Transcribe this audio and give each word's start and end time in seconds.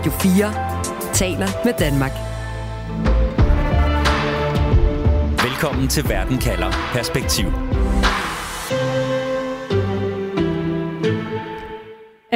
Radio 0.00 0.12
4 0.12 0.52
taler 1.12 1.48
med 1.64 1.72
Danmark. 1.78 2.12
Velkommen 5.44 5.88
til 5.88 6.08
Verden 6.08 6.38
kalder 6.38 6.72
Perspektiv. 6.92 7.69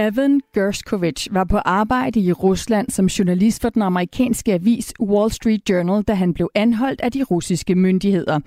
Evan 0.04 0.40
Gershkovich 0.54 1.34
var 1.34 1.44
på 1.44 1.58
arbejde 1.58 2.20
i 2.20 2.32
Rusland 2.32 2.90
som 2.90 3.06
journalist 3.06 3.62
for 3.62 3.68
den 3.68 3.82
amerikanske 3.82 4.52
avis 4.52 4.92
Wall 5.00 5.30
Street 5.30 5.70
Journal, 5.70 6.02
da 6.02 6.14
han 6.14 6.34
blev 6.34 6.50
anholdt 6.54 7.00
af 7.00 7.12
de 7.12 7.22
russiske 7.22 7.74
myndigheder. 7.74 8.40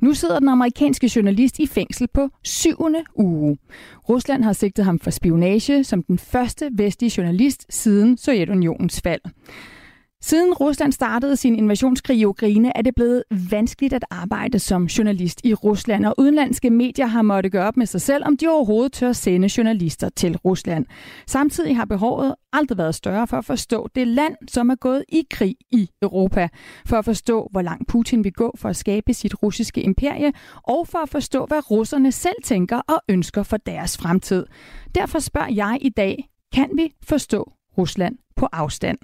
Nu 0.00 0.14
sidder 0.14 0.38
den 0.38 0.48
amerikanske 0.48 1.10
journalist 1.16 1.58
i 1.58 1.66
fængsel 1.66 2.08
på 2.14 2.28
syvende 2.42 3.04
uge. 3.14 3.58
Rusland 4.08 4.44
har 4.44 4.52
sigtet 4.52 4.84
ham 4.84 4.98
for 4.98 5.10
spionage 5.10 5.84
som 5.84 6.02
den 6.02 6.18
første 6.18 6.70
vestlige 6.72 7.12
journalist 7.16 7.66
siden 7.70 8.18
Sovjetunionens 8.18 9.00
fald. 9.00 9.20
Siden 10.24 10.54
Rusland 10.54 10.92
startede 10.92 11.36
sin 11.36 11.54
invasionskrig 11.54 12.18
i 12.18 12.24
Ukraine, 12.24 12.76
er 12.76 12.82
det 12.82 12.94
blevet 12.94 13.24
vanskeligt 13.50 13.94
at 13.94 14.04
arbejde 14.10 14.58
som 14.58 14.84
journalist 14.84 15.40
i 15.44 15.54
Rusland, 15.54 16.06
og 16.06 16.14
udenlandske 16.18 16.70
medier 16.70 17.06
har 17.06 17.22
måttet 17.22 17.52
gøre 17.52 17.66
op 17.66 17.76
med 17.76 17.86
sig 17.86 18.00
selv, 18.00 18.24
om 18.26 18.36
de 18.36 18.48
overhovedet 18.48 18.92
tør 18.92 19.12
sende 19.12 19.48
journalister 19.56 20.08
til 20.08 20.36
Rusland. 20.36 20.86
Samtidig 21.26 21.76
har 21.76 21.84
behovet 21.84 22.34
aldrig 22.52 22.78
været 22.78 22.94
større 22.94 23.26
for 23.26 23.36
at 23.36 23.44
forstå 23.44 23.88
det 23.94 24.08
land, 24.08 24.34
som 24.48 24.70
er 24.70 24.74
gået 24.74 25.04
i 25.08 25.22
krig 25.30 25.56
i 25.72 25.90
Europa, 26.02 26.48
for 26.86 26.96
at 26.96 27.04
forstå, 27.04 27.48
hvor 27.50 27.62
langt 27.62 27.88
Putin 27.88 28.24
vil 28.24 28.32
gå 28.32 28.54
for 28.56 28.68
at 28.68 28.76
skabe 28.76 29.14
sit 29.14 29.42
russiske 29.42 29.82
imperie, 29.82 30.32
og 30.62 30.88
for 30.88 30.98
at 30.98 31.08
forstå, 31.08 31.46
hvad 31.46 31.70
russerne 31.70 32.12
selv 32.12 32.42
tænker 32.44 32.80
og 32.88 33.00
ønsker 33.08 33.42
for 33.42 33.56
deres 33.56 33.98
fremtid. 33.98 34.46
Derfor 34.94 35.18
spørger 35.18 35.52
jeg 35.52 35.78
i 35.80 35.88
dag, 35.88 36.28
kan 36.54 36.70
vi 36.76 36.92
forstå 37.04 37.52
Rusland 37.78 38.18
på 38.36 38.48
afstand? 38.52 38.98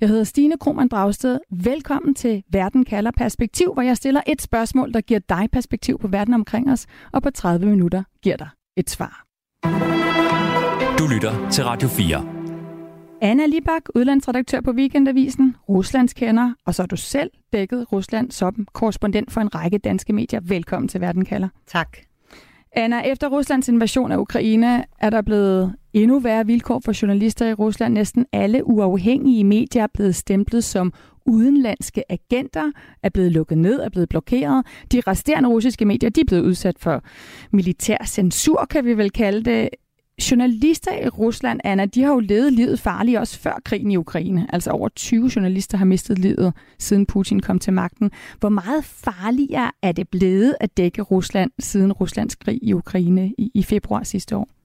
Jeg 0.00 0.08
hedder 0.08 0.24
Stine 0.24 0.58
Krohmann 0.58 0.88
Dragsted. 0.88 1.38
Velkommen 1.50 2.14
til 2.14 2.42
Verden 2.52 2.84
kalder 2.84 3.10
perspektiv, 3.10 3.72
hvor 3.74 3.82
jeg 3.82 3.96
stiller 3.96 4.20
et 4.26 4.42
spørgsmål, 4.42 4.92
der 4.94 5.00
giver 5.00 5.20
dig 5.28 5.48
perspektiv 5.52 5.98
på 5.98 6.08
verden 6.08 6.34
omkring 6.34 6.70
os, 6.70 6.86
og 7.12 7.22
på 7.22 7.30
30 7.30 7.66
minutter 7.66 8.02
giver 8.22 8.36
dig 8.36 8.48
et 8.76 8.90
svar. 8.90 9.26
Du 10.98 11.06
lytter 11.14 11.50
til 11.50 11.64
Radio 11.64 11.88
4. 11.88 12.26
Anna 13.22 13.46
Libak, 13.46 13.82
udlandsredaktør 13.94 14.60
på 14.60 14.70
Weekendavisen, 14.70 15.56
Ruslands 15.68 16.14
kender, 16.14 16.54
og 16.66 16.74
så 16.74 16.82
er 16.82 16.86
du 16.86 16.96
selv 16.96 17.30
dækket 17.52 17.92
Rusland 17.92 18.30
som 18.30 18.66
korrespondent 18.72 19.32
for 19.32 19.40
en 19.40 19.54
række 19.54 19.78
danske 19.78 20.12
medier. 20.12 20.40
Velkommen 20.40 20.88
til 20.88 21.00
Verden 21.00 21.24
kalder. 21.24 21.48
Tak. 21.66 21.98
Anna, 22.72 23.00
efter 23.00 23.28
Ruslands 23.28 23.68
invasion 23.68 24.12
af 24.12 24.16
Ukraine 24.16 24.84
er 25.00 25.10
der 25.10 25.22
blevet 25.22 25.74
endnu 25.94 26.18
værre 26.18 26.46
vilkår 26.46 26.80
for 26.84 27.02
journalister 27.02 27.46
i 27.46 27.54
Rusland. 27.54 27.94
Næsten 27.94 28.26
alle 28.32 28.66
uafhængige 28.66 29.44
medier 29.44 29.82
er 29.82 29.88
blevet 29.94 30.14
stemplet 30.14 30.64
som 30.64 30.92
udenlandske 31.26 32.12
agenter, 32.12 32.72
er 33.02 33.08
blevet 33.08 33.32
lukket 33.32 33.58
ned, 33.58 33.80
er 33.80 33.88
blevet 33.88 34.08
blokeret. 34.08 34.66
De 34.92 35.00
resterende 35.06 35.48
russiske 35.48 35.84
medier 35.84 36.10
de 36.10 36.20
er 36.20 36.24
blevet 36.24 36.42
udsat 36.42 36.78
for 36.78 37.04
militær 37.52 37.96
censur, 38.06 38.66
kan 38.70 38.84
vi 38.84 38.96
vel 38.96 39.10
kalde 39.10 39.42
det. 39.44 39.68
Journalister 40.30 40.92
i 40.92 41.08
Rusland, 41.08 41.60
Anna, 41.64 41.84
de 41.84 42.02
har 42.02 42.12
jo 42.12 42.18
levet 42.18 42.52
livet 42.52 42.80
farligt 42.80 43.18
også 43.18 43.38
før 43.38 43.60
krigen 43.64 43.90
i 43.90 43.96
Ukraine. 43.96 44.46
Altså 44.52 44.70
over 44.70 44.88
20 44.88 45.30
journalister 45.36 45.78
har 45.78 45.84
mistet 45.84 46.18
livet, 46.18 46.52
siden 46.78 47.06
Putin 47.06 47.40
kom 47.40 47.58
til 47.58 47.72
magten. 47.72 48.10
Hvor 48.40 48.48
meget 48.48 48.84
farligere 48.84 49.70
er 49.82 49.92
det 49.92 50.08
blevet 50.08 50.54
at 50.60 50.76
dække 50.76 51.02
Rusland 51.02 51.50
siden 51.58 51.92
Ruslands 51.92 52.34
krig 52.34 52.58
i 52.62 52.72
Ukraine 52.72 53.32
i, 53.38 53.50
i 53.54 53.62
februar 53.62 54.02
sidste 54.02 54.36
år? 54.36 54.59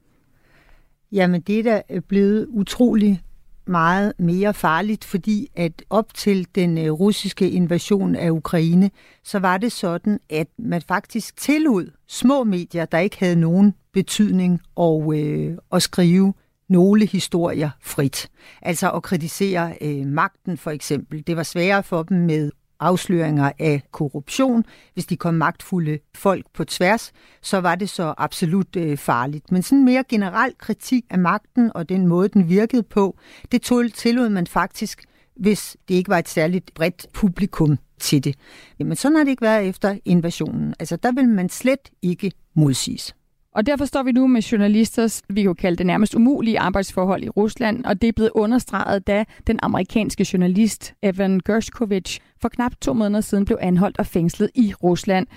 Jamen, 1.15 1.41
det 1.41 1.59
er 1.59 1.63
da 1.63 1.81
øh, 1.89 2.01
blevet 2.01 2.47
utrolig 2.49 3.21
meget 3.67 4.13
mere 4.19 4.53
farligt, 4.53 5.05
fordi 5.05 5.47
at 5.55 5.83
op 5.89 6.13
til 6.13 6.47
den 6.55 6.77
øh, 6.77 6.91
russiske 6.91 7.49
invasion 7.49 8.15
af 8.15 8.29
Ukraine, 8.29 8.91
så 9.23 9.39
var 9.39 9.57
det 9.57 9.71
sådan, 9.71 10.19
at 10.29 10.47
man 10.57 10.81
faktisk 10.81 11.37
tillod 11.37 11.91
små 12.07 12.43
medier, 12.43 12.85
der 12.85 12.97
ikke 12.97 13.19
havde 13.19 13.35
nogen 13.35 13.73
betydning, 13.93 14.59
og, 14.75 15.19
øh, 15.19 15.57
at 15.71 15.81
skrive 15.81 16.33
nogle 16.69 17.05
historier 17.05 17.69
frit. 17.81 18.29
Altså 18.61 18.91
at 18.91 19.03
kritisere 19.03 19.75
øh, 19.81 20.05
magten 20.05 20.57
for 20.57 20.71
eksempel. 20.71 21.27
Det 21.27 21.37
var 21.37 21.43
sværere 21.43 21.83
for 21.83 22.03
dem 22.03 22.17
med 22.17 22.51
afsløringer 22.85 23.51
af 23.59 23.81
korruption. 23.91 24.65
Hvis 24.93 25.05
de 25.05 25.17
kom 25.17 25.33
magtfulde 25.33 25.99
folk 26.15 26.45
på 26.53 26.63
tværs, 26.63 27.11
så 27.41 27.57
var 27.57 27.75
det 27.75 27.89
så 27.89 28.13
absolut 28.17 28.75
øh, 28.75 28.97
farligt. 28.97 29.51
Men 29.51 29.63
sådan 29.63 29.85
mere 29.85 30.03
generel 30.09 30.53
kritik 30.57 31.05
af 31.09 31.19
magten 31.19 31.71
og 31.75 31.89
den 31.89 32.07
måde, 32.07 32.29
den 32.29 32.49
virkede 32.49 32.83
på, 32.83 33.17
det 33.51 33.61
tog, 33.61 33.83
tillod 33.93 34.29
man 34.29 34.47
faktisk, 34.47 35.03
hvis 35.35 35.77
det 35.87 35.95
ikke 35.95 36.09
var 36.09 36.17
et 36.17 36.29
særligt 36.29 36.73
bredt 36.73 37.07
publikum 37.13 37.77
til 37.99 38.23
det. 38.23 38.35
Jamen 38.79 38.95
sådan 38.95 39.15
har 39.15 39.23
det 39.23 39.31
ikke 39.31 39.41
været 39.41 39.67
efter 39.67 39.97
invasionen. 40.05 40.73
Altså 40.79 40.95
der 40.95 41.11
vil 41.11 41.29
man 41.29 41.49
slet 41.49 41.91
ikke 42.01 42.31
modsiges. 42.53 43.15
Og 43.55 43.65
derfor 43.65 43.85
står 43.85 44.03
vi 44.03 44.11
nu 44.11 44.27
med 44.27 44.41
journalisters, 44.41 45.21
vi 45.29 45.43
kan 45.43 45.55
kalde 45.55 45.77
det 45.77 45.85
nærmest 45.85 46.15
umulige 46.15 46.59
arbejdsforhold 46.59 47.23
i 47.23 47.29
Rusland, 47.29 47.85
og 47.85 48.01
det 48.01 48.07
er 48.07 48.11
blevet 48.11 48.31
understreget, 48.35 49.07
da 49.07 49.25
den 49.47 49.59
amerikanske 49.63 50.27
journalist 50.33 50.93
Evan 51.03 51.39
Gershkovich 51.45 52.19
for 52.41 52.49
knap 52.49 52.71
to 52.81 52.93
måneder 52.93 53.21
siden 53.21 53.45
blev 53.45 53.57
anholdt 53.61 53.99
og 53.99 54.05
fængslet 54.05 54.49
i 54.55 54.73
Rusland. 54.83 55.27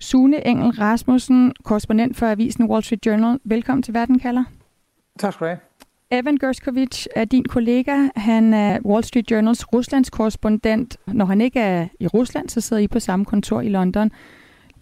Sune 0.00 0.46
Engel 0.46 0.70
Rasmussen, 0.70 1.52
korrespondent 1.64 2.16
for 2.16 2.26
avisen 2.26 2.64
Wall 2.64 2.82
Street 2.82 3.06
Journal. 3.06 3.38
Velkommen 3.44 3.82
til 3.82 3.94
Verden 3.94 4.18
kalder. 4.18 4.44
Tak 5.18 5.32
skal 5.32 5.46
du 5.46 5.48
have. 5.48 5.58
Evan 6.10 6.36
Gershkovich 6.36 7.06
er 7.16 7.24
din 7.24 7.44
kollega. 7.44 8.08
Han 8.16 8.54
er 8.54 8.78
Wall 8.84 9.04
Street 9.04 9.30
Journals 9.30 9.72
Ruslands 9.72 10.10
korrespondent. 10.10 10.96
Når 11.06 11.24
han 11.24 11.40
ikke 11.40 11.60
er 11.60 11.88
i 12.00 12.06
Rusland, 12.06 12.48
så 12.48 12.60
sidder 12.60 12.82
I 12.82 12.88
på 12.88 13.00
samme 13.00 13.24
kontor 13.24 13.60
i 13.60 13.68
London. 13.68 14.10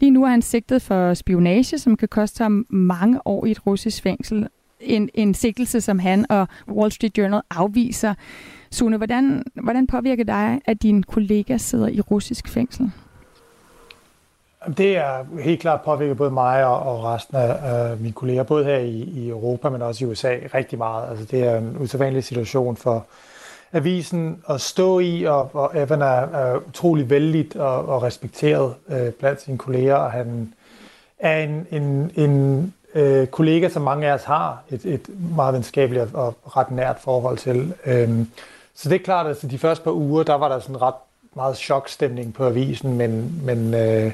Lige 0.01 0.11
nu 0.11 0.25
er 0.25 0.29
han 0.29 0.43
sigtet 0.43 0.83
for 0.83 1.15
spionage, 1.15 1.79
som 1.79 1.97
kan 1.97 2.09
koste 2.09 2.43
ham 2.43 2.67
mange 2.69 3.27
år 3.27 3.47
i 3.47 3.51
et 3.51 3.67
russisk 3.67 4.03
fængsel. 4.03 4.49
En, 4.81 5.09
en 5.15 5.35
sigtelse, 5.35 5.81
som 5.81 5.99
han 5.99 6.27
og 6.31 6.49
Wall 6.69 6.93
Street 6.93 7.19
Journal 7.19 7.41
afviser. 7.51 8.15
Sune, 8.71 8.97
hvordan, 8.97 9.45
hvordan 9.63 9.87
påvirker 9.87 10.25
dig, 10.25 10.61
at 10.65 10.83
din 10.83 11.03
kollega 11.03 11.57
sidder 11.57 11.89
i 11.89 12.01
russisk 12.01 12.49
fængsel? 12.49 12.93
Det 14.77 14.97
er 14.97 15.41
helt 15.41 15.61
klart 15.61 15.81
påvirket 15.81 16.17
både 16.17 16.31
mig 16.31 16.65
og, 16.65 16.79
og 16.79 17.05
resten 17.05 17.37
af 17.37 17.93
øh, 17.93 18.01
mine 18.01 18.13
kolleger, 18.13 18.43
både 18.43 18.65
her 18.65 18.79
i, 18.79 19.01
i 19.01 19.29
Europa, 19.29 19.69
men 19.69 19.83
også 19.83 20.05
i 20.05 20.09
USA, 20.09 20.39
rigtig 20.55 20.79
meget. 20.79 21.11
Altså, 21.11 21.25
det 21.25 21.43
er 21.43 21.59
en 21.59 21.77
usædvanlig 21.81 22.25
situation 22.25 22.77
for, 22.77 23.07
avisen 23.73 24.43
at 24.49 24.61
stå 24.61 24.99
i, 24.99 25.25
og, 25.25 25.51
og 25.53 25.71
Evan 25.75 26.03
er, 26.03 26.07
er 26.07 26.59
utrolig 26.69 27.11
vældig 27.11 27.61
og, 27.61 27.89
og 27.89 28.03
respekteret 28.03 28.75
øh, 28.89 29.11
blandt 29.11 29.43
sine 29.43 29.59
kolleger, 29.59 29.95
og 29.95 30.13
han 30.13 30.55
er 31.19 31.43
en, 31.43 31.67
en, 31.71 32.11
en 32.17 32.75
øh, 32.95 33.27
kollega, 33.27 33.69
som 33.69 33.83
mange 33.83 34.09
af 34.09 34.15
os 34.15 34.25
har 34.25 34.63
et, 34.71 34.85
et 34.85 35.09
meget 35.37 35.55
venskabeligt 35.55 36.15
og 36.15 36.35
ret 36.57 36.71
nært 36.71 36.97
forhold 37.01 37.39
til. 37.39 37.75
Øhm, 37.87 38.31
så 38.75 38.89
det 38.89 38.95
er 38.95 39.05
klart, 39.05 39.27
at 39.27 39.31
altså, 39.31 39.47
de 39.47 39.59
første 39.59 39.85
par 39.85 39.91
uger, 39.91 40.23
der 40.23 40.35
var 40.35 40.49
der 40.49 40.59
sådan 40.59 40.83
ret 40.83 40.95
meget 41.35 41.57
chokstemning 41.57 42.35
på 42.35 42.45
avisen, 42.45 42.97
men, 42.97 43.41
men, 43.45 43.75
øh, 43.75 44.13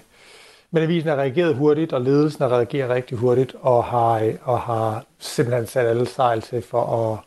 men 0.71 0.83
avisen 0.83 1.09
har 1.09 1.17
reageret 1.17 1.55
hurtigt, 1.55 1.93
og 1.93 2.01
ledelsen 2.01 2.43
har 2.43 2.57
reageret 2.57 2.91
rigtig 2.91 3.19
hurtigt, 3.19 3.55
og 3.61 3.85
har, 3.85 4.19
øh, 4.19 4.35
og 4.43 4.61
har 4.61 5.05
simpelthen 5.19 5.67
sat 5.67 5.87
alle 5.87 6.07
sejl 6.07 6.43
til 6.43 6.63
for 6.63 7.13
at, 7.13 7.19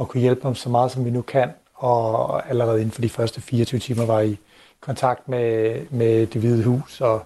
at 0.00 0.08
kunne 0.08 0.20
hjælpe 0.20 0.48
dem 0.48 0.54
så 0.54 0.68
meget, 0.68 0.90
som 0.90 1.04
vi 1.04 1.10
nu 1.10 1.22
kan 1.22 1.50
og 1.82 2.48
allerede 2.50 2.80
inden 2.80 2.92
for 2.92 3.02
de 3.02 3.08
første 3.08 3.40
24 3.40 3.80
timer 3.80 4.06
var 4.06 4.20
i 4.20 4.38
kontakt 4.80 5.28
med, 5.28 5.76
med 5.90 6.26
det 6.26 6.40
hvide 6.40 6.64
hus, 6.64 7.00
og 7.00 7.22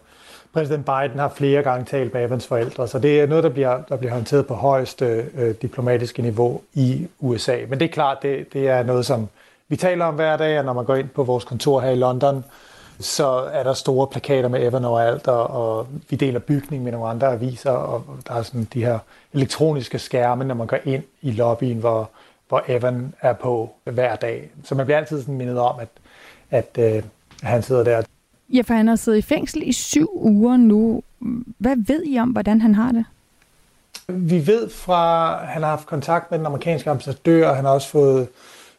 præsident 0.53 0.85
Biden 0.85 1.19
har 1.19 1.29
flere 1.29 1.63
gange 1.63 1.85
talt 1.85 2.15
med 2.15 2.25
Evans 2.25 2.47
forældre, 2.47 2.89
så 2.89 2.99
det 2.99 3.21
er 3.21 3.27
noget, 3.27 3.45
der 3.45 3.51
bliver, 3.51 3.83
der 3.89 3.97
bliver 3.97 4.13
håndteret 4.13 4.47
på 4.47 4.55
højeste 4.55 5.27
øh, 5.35 5.55
diplomatiske 5.63 6.23
niveau 6.23 6.61
i 6.75 7.09
USA. 7.21 7.57
Men 7.69 7.81
det 7.81 7.85
er 7.85 7.93
klart, 7.93 8.23
det, 8.23 8.53
det 8.53 8.69
er 8.69 8.83
noget, 8.83 9.07
som 9.07 9.29
vi 9.69 9.77
taler 9.77 10.05
om 10.05 10.15
hver 10.15 10.37
dag, 10.37 10.59
og 10.59 10.65
når 10.65 10.73
man 10.73 10.85
går 10.85 10.95
ind 10.95 11.09
på 11.09 11.25
vores 11.25 11.45
kontor 11.45 11.81
her 11.81 11.91
i 11.91 11.97
London, 11.97 12.45
så 13.01 13.27
er 13.53 13.63
der 13.63 13.73
store 13.73 14.07
plakater 14.07 14.49
med 14.49 14.67
Evan 14.67 14.85
overalt, 14.85 15.29
og, 15.29 15.51
og 15.51 15.87
vi 16.11 16.17
deler 16.17 16.41
bygning 16.41 16.83
med 16.83 16.93
nogle 16.93 17.09
andre 17.09 17.33
aviser, 17.33 17.71
og 17.71 18.05
der 18.29 18.35
er 18.35 18.43
sådan 18.43 18.69
de 18.75 18.85
her 18.85 18.99
elektroniske 19.33 19.99
skærme, 19.99 20.45
når 20.45 20.55
man 20.55 20.67
går 20.67 20.79
ind 20.85 21.03
i 21.23 21.31
lobbyen, 21.31 21.79
hvor 21.79 22.11
hvor 22.49 22.65
Evan 22.69 23.15
er 23.21 23.33
på 23.33 23.71
hver 23.85 24.17
dag. 24.17 24.51
Så 24.65 24.75
man 24.75 24.87
bliver 24.87 24.99
altid 24.99 25.21
sådan 25.21 25.35
mindet 25.35 25.59
om, 25.59 25.81
at, 25.81 25.89
at 26.51 26.97
øh, 26.97 27.03
han 27.43 27.63
sidder 27.63 27.85
der. 27.85 28.03
Ja, 28.49 28.63
for 28.63 28.75
han 28.75 28.89
har 28.89 28.97
siddet 28.97 29.19
i 29.19 29.23
fængsel 29.23 29.63
i 29.69 29.73
syv 29.73 30.11
uger 30.15 30.57
nu. 30.57 31.03
Hvad 31.59 31.77
ved 31.87 32.03
I 32.07 32.19
om, 32.19 32.29
hvordan 32.29 32.61
han 32.61 32.75
har 32.75 32.93
det? 32.93 33.05
Vi 34.09 34.47
ved 34.47 34.71
fra, 34.71 35.33
at 35.43 35.49
han 35.49 35.63
har 35.63 35.71
haft 35.71 35.87
kontakt 35.87 36.31
med 36.31 36.39
den 36.39 36.47
amerikanske 36.47 36.91
ambassadør, 36.91 37.49
og 37.49 37.57
han 37.57 37.65
har 37.65 37.73
også 37.73 37.89
fået 37.89 38.29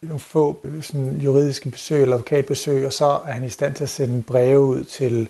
nogle 0.01 0.19
få 0.19 0.65
sådan, 0.81 1.17
juridiske 1.17 1.69
besøg 1.69 2.01
eller 2.01 2.15
advokatbesøg, 2.15 2.85
og 2.85 2.93
så 2.93 3.05
er 3.05 3.31
han 3.31 3.43
i 3.43 3.49
stand 3.49 3.73
til 3.73 3.83
at 3.83 3.89
sende 3.89 4.23
breve 4.23 4.59
ud 4.59 4.83
til 4.83 5.29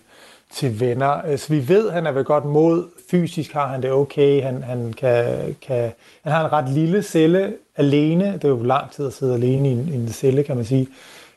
til 0.53 0.79
venner. 0.79 1.37
Så 1.37 1.53
vi 1.53 1.67
ved, 1.67 1.87
at 1.87 1.93
han 1.93 2.07
er 2.07 2.11
vel 2.11 2.23
godt 2.23 2.45
mod. 2.45 2.87
Fysisk 3.11 3.53
har 3.53 3.67
han 3.67 3.81
det 3.81 3.91
okay. 3.91 4.43
Han, 4.43 4.63
han, 4.63 4.93
kan, 4.93 5.55
kan, 5.61 5.91
han 6.23 6.31
har 6.31 6.45
en 6.45 6.51
ret 6.51 6.69
lille 6.69 7.03
celle 7.03 7.53
alene. 7.75 8.33
Det 8.33 8.43
er 8.43 8.49
jo 8.49 8.63
lang 8.63 8.91
tid 8.91 9.07
at 9.07 9.13
sidde 9.13 9.33
alene 9.33 9.69
i 9.69 9.71
en, 9.71 9.87
i 9.87 9.95
en 9.95 10.09
celle, 10.09 10.43
kan 10.43 10.55
man 10.55 10.65
sige. 10.65 10.87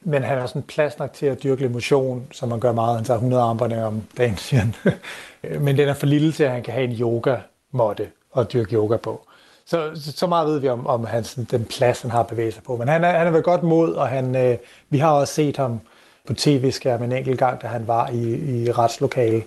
Men 0.01 0.23
han 0.23 0.39
har 0.39 0.47
sådan 0.47 0.63
plads 0.63 0.99
nok 0.99 1.13
til 1.13 1.27
at 1.27 1.43
dyrke 1.43 1.69
motion, 1.69 2.27
som 2.33 2.49
man 2.49 2.61
gør 2.61 2.73
meget. 2.73 2.97
Han 2.97 3.05
tager 3.05 3.19
100 3.19 3.43
armbånd 3.43 3.73
om 3.73 4.03
dagen, 4.19 4.37
siger 4.37 4.61
han. 4.61 4.75
Men 5.65 5.77
den 5.77 5.89
er 5.89 5.95
for 5.95 6.07
lille 6.07 6.33
til, 6.33 6.45
at 6.45 6.51
han 6.51 6.63
kan 6.63 6.75
have 6.75 6.85
en 6.85 7.01
yoga-måtte 7.01 8.07
og 8.31 8.53
dyrke 8.53 8.75
yoga 8.75 8.97
på. 8.97 9.27
Så, 9.67 9.91
så 9.95 10.27
meget 10.27 10.49
ved 10.49 10.59
vi 10.59 10.69
om, 10.69 10.87
om 10.87 11.05
hans, 11.05 11.35
den 11.51 11.65
plads, 11.65 12.03
han 12.03 12.11
har 12.11 12.23
bevæget 12.23 12.55
sig 12.55 12.63
på. 12.63 12.77
Men 12.77 12.89
han 12.89 13.05
er, 13.05 13.19
han 13.19 13.27
er 13.27 13.31
ved 13.31 13.43
godt 13.43 13.63
mod, 13.63 13.93
og 13.93 14.09
han, 14.09 14.37
øh, 14.37 14.57
vi 14.89 14.99
har 14.99 15.11
også 15.11 15.35
set 15.35 15.57
ham 15.57 15.81
på 16.27 16.35
tv-skærmen 16.35 17.13
en 17.13 17.19
enkelt 17.19 17.39
gang, 17.39 17.63
da 17.63 17.67
han 17.67 17.87
var 17.87 18.09
i, 18.09 18.35
i 18.63 18.73
retslokale 18.73 19.43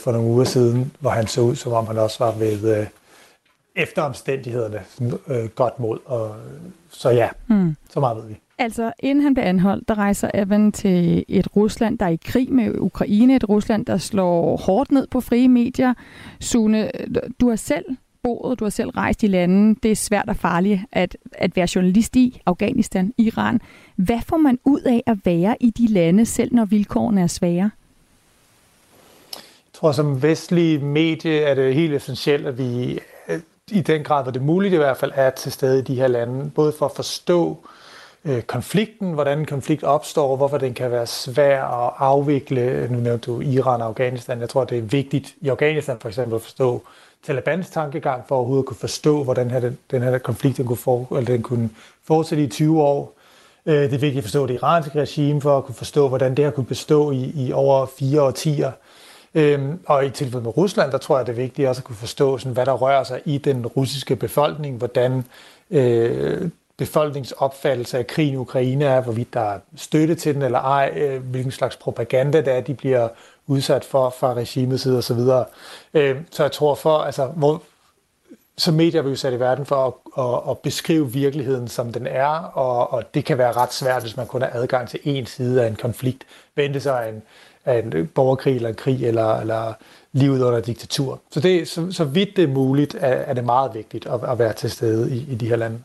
for 0.00 0.12
nogle 0.12 0.28
uger 0.28 0.44
siden, 0.44 0.92
hvor 1.00 1.10
han 1.10 1.26
så 1.26 1.40
ud, 1.40 1.54
som 1.54 1.72
om 1.72 1.86
han 1.86 1.98
også 1.98 2.24
var 2.24 2.32
ved 2.32 2.78
øh, 2.78 2.86
efter 3.76 4.02
omstændighederne 4.02 4.80
sådan, 4.88 5.12
øh, 5.28 5.48
godt 5.48 5.80
mod. 5.80 5.98
Og, 6.04 6.36
så 6.90 7.10
ja, 7.10 7.28
mm. 7.46 7.76
så 7.90 8.00
meget 8.00 8.16
ved 8.16 8.28
vi. 8.28 8.36
Altså, 8.58 8.92
inden 8.98 9.24
han 9.24 9.34
blev 9.34 9.44
anholdt, 9.44 9.88
der 9.88 9.98
rejser 9.98 10.30
Evan 10.34 10.72
til 10.72 11.24
et 11.28 11.56
Rusland, 11.56 11.98
der 11.98 12.06
er 12.06 12.10
i 12.10 12.18
krig 12.24 12.52
med 12.52 12.78
Ukraine, 12.78 13.36
et 13.36 13.48
Rusland, 13.48 13.86
der 13.86 13.96
slår 13.96 14.56
hårdt 14.56 14.92
ned 14.92 15.06
på 15.06 15.20
frie 15.20 15.48
medier. 15.48 15.94
Sune, 16.40 16.90
du 17.40 17.48
har 17.48 17.56
selv 17.56 17.84
boet, 18.22 18.58
du 18.58 18.64
har 18.64 18.70
selv 18.70 18.90
rejst 18.90 19.22
i 19.22 19.26
landet. 19.26 19.82
Det 19.82 19.90
er 19.90 19.96
svært 19.96 20.28
og 20.28 20.36
farligt 20.36 20.80
at, 20.92 21.16
at 21.32 21.56
være 21.56 21.68
journalist 21.74 22.16
i 22.16 22.40
Afghanistan, 22.46 23.12
Iran. 23.18 23.60
Hvad 23.96 24.20
får 24.26 24.36
man 24.36 24.58
ud 24.64 24.80
af 24.80 25.02
at 25.06 25.18
være 25.24 25.56
i 25.60 25.70
de 25.70 25.86
lande, 25.86 26.26
selv 26.26 26.54
når 26.54 26.64
vilkårene 26.64 27.20
er 27.20 27.26
svære? 27.26 27.70
Jeg 29.76 29.80
tror, 29.80 29.92
som 29.92 30.22
vestlige 30.22 30.78
medie 30.78 31.40
er 31.40 31.54
det 31.54 31.74
helt 31.74 31.94
essentielt, 31.94 32.46
at 32.46 32.58
vi 32.58 33.00
i 33.70 33.80
den 33.80 34.04
grad, 34.04 34.22
hvor 34.22 34.32
det 34.32 34.40
er 34.40 34.44
muligt 34.44 34.74
i 34.74 34.76
hvert 34.76 34.96
fald, 34.96 35.12
er 35.14 35.30
til 35.30 35.52
stede 35.52 35.78
i 35.78 35.82
de 35.82 35.94
her 35.94 36.08
lande. 36.08 36.50
Både 36.50 36.72
for 36.78 36.86
at 36.86 36.92
forstå 36.96 37.66
øh, 38.24 38.42
konflikten, 38.42 39.12
hvordan 39.12 39.38
en 39.38 39.44
konflikt 39.44 39.84
opstår, 39.84 40.36
hvorfor 40.36 40.58
den 40.58 40.74
kan 40.74 40.90
være 40.90 41.06
svær 41.06 41.64
at 41.64 41.92
afvikle. 41.98 42.88
Nu 42.90 42.98
nævnte 42.98 43.30
du 43.30 43.40
Iran 43.40 43.80
og 43.80 43.86
Afghanistan. 43.86 44.40
Jeg 44.40 44.48
tror, 44.48 44.64
det 44.64 44.78
er 44.78 44.82
vigtigt 44.82 45.34
i 45.40 45.48
Afghanistan 45.48 45.96
for 46.00 46.08
eksempel 46.08 46.34
at 46.34 46.42
forstå 46.42 46.82
Talibans 47.26 47.70
tankegang 47.70 48.24
for 48.28 48.36
overhovedet 48.36 48.62
at 48.62 48.66
kunne 48.66 48.76
forstå, 48.76 49.24
hvordan 49.24 49.50
her, 49.50 49.60
den, 49.60 49.78
den 49.90 50.02
her 50.02 50.18
konflikt 50.18 50.56
den 50.56 50.66
kunne, 50.66 50.76
for, 50.76 51.16
eller 51.16 51.32
den 51.32 51.42
kunne 51.42 51.70
fortsætte 52.04 52.44
i 52.44 52.48
20 52.48 52.82
år. 52.82 53.16
Øh, 53.66 53.74
det 53.74 53.84
er 53.84 53.98
vigtigt 53.98 54.16
at 54.16 54.24
forstå 54.24 54.46
det 54.46 54.54
iranske 54.54 55.00
regime 55.00 55.40
for 55.40 55.58
at 55.58 55.64
kunne 55.64 55.74
forstå, 55.74 56.08
hvordan 56.08 56.34
det 56.34 56.44
har 56.44 56.52
kunne 56.52 56.66
bestå 56.66 57.10
i, 57.10 57.32
i 57.34 57.52
over 57.52 57.86
fire 57.98 58.22
årtier. 58.22 58.72
Øhm, 59.36 59.80
og 59.86 60.06
i 60.06 60.10
tilfælde 60.10 60.44
med 60.44 60.56
Rusland, 60.56 60.92
der 60.92 60.98
tror 60.98 61.16
jeg, 61.16 61.26
det 61.26 61.32
er 61.32 61.36
vigtigt 61.36 61.68
også 61.68 61.80
at 61.80 61.84
kunne 61.84 61.96
forstå, 61.96 62.38
sådan, 62.38 62.52
hvad 62.52 62.66
der 62.66 62.72
rører 62.72 63.04
sig 63.04 63.20
i 63.24 63.38
den 63.38 63.66
russiske 63.66 64.16
befolkning, 64.16 64.76
hvordan 64.76 65.24
øh, 65.70 66.50
befolkningsopfattelse 66.76 67.98
af 67.98 68.06
krigen 68.06 68.34
i 68.34 68.36
Ukraine 68.36 68.84
er, 68.84 69.00
hvorvidt 69.00 69.34
der 69.34 69.40
er 69.40 69.58
støtte 69.76 70.14
til 70.14 70.34
den 70.34 70.42
eller 70.42 70.58
ej, 70.58 70.92
øh, 70.96 71.22
hvilken 71.22 71.52
slags 71.52 71.76
propaganda 71.76 72.40
det 72.40 72.52
er, 72.52 72.60
de 72.60 72.74
bliver 72.74 73.08
udsat 73.46 73.84
for 73.84 74.10
fra 74.10 74.34
regimets 74.34 74.82
side 74.82 74.98
osv. 74.98 75.18
Øh, 75.94 76.16
så 76.30 76.42
jeg 76.42 76.52
tror 76.52 76.74
for, 76.74 76.98
altså, 76.98 77.26
hvor, 77.26 77.62
så 78.58 78.72
medier 78.72 79.02
er 79.02 79.08
jo 79.08 79.16
sat 79.16 79.32
i 79.32 79.40
verden 79.40 79.66
for 79.66 79.86
at, 79.86 80.24
at, 80.24 80.50
at 80.50 80.58
beskrive 80.58 81.12
virkeligheden, 81.12 81.68
som 81.68 81.92
den 81.92 82.06
er, 82.06 82.28
og, 82.54 82.92
og 82.92 83.14
det 83.14 83.24
kan 83.24 83.38
være 83.38 83.52
ret 83.52 83.72
svært, 83.72 84.02
hvis 84.02 84.16
man 84.16 84.26
kun 84.26 84.42
har 84.42 84.50
adgang 84.52 84.88
til 84.88 85.00
en 85.04 85.26
side 85.26 85.64
af 85.64 85.68
en 85.68 85.76
konflikt. 85.76 86.24
Vente 86.54 86.80
sig 86.80 87.08
en, 87.08 87.22
af 87.66 87.78
en 87.78 88.06
borgerkrig 88.14 88.56
eller 88.56 88.68
en 88.68 88.74
krig 88.74 89.04
eller, 89.04 89.40
eller 89.40 89.72
livet 90.12 90.42
under 90.42 90.60
diktatur. 90.60 91.20
Så, 91.30 91.40
det, 91.40 91.68
så, 91.68 91.92
så 91.92 92.04
vidt 92.04 92.36
det 92.36 92.44
er 92.44 92.48
muligt, 92.48 92.96
er, 93.00 93.08
er 93.08 93.34
det 93.34 93.44
meget 93.44 93.74
vigtigt 93.74 94.06
at, 94.06 94.20
at 94.28 94.38
være 94.38 94.52
til 94.52 94.70
stede 94.70 95.16
i, 95.16 95.26
i 95.32 95.34
de 95.34 95.48
her 95.48 95.56
lande. 95.56 95.78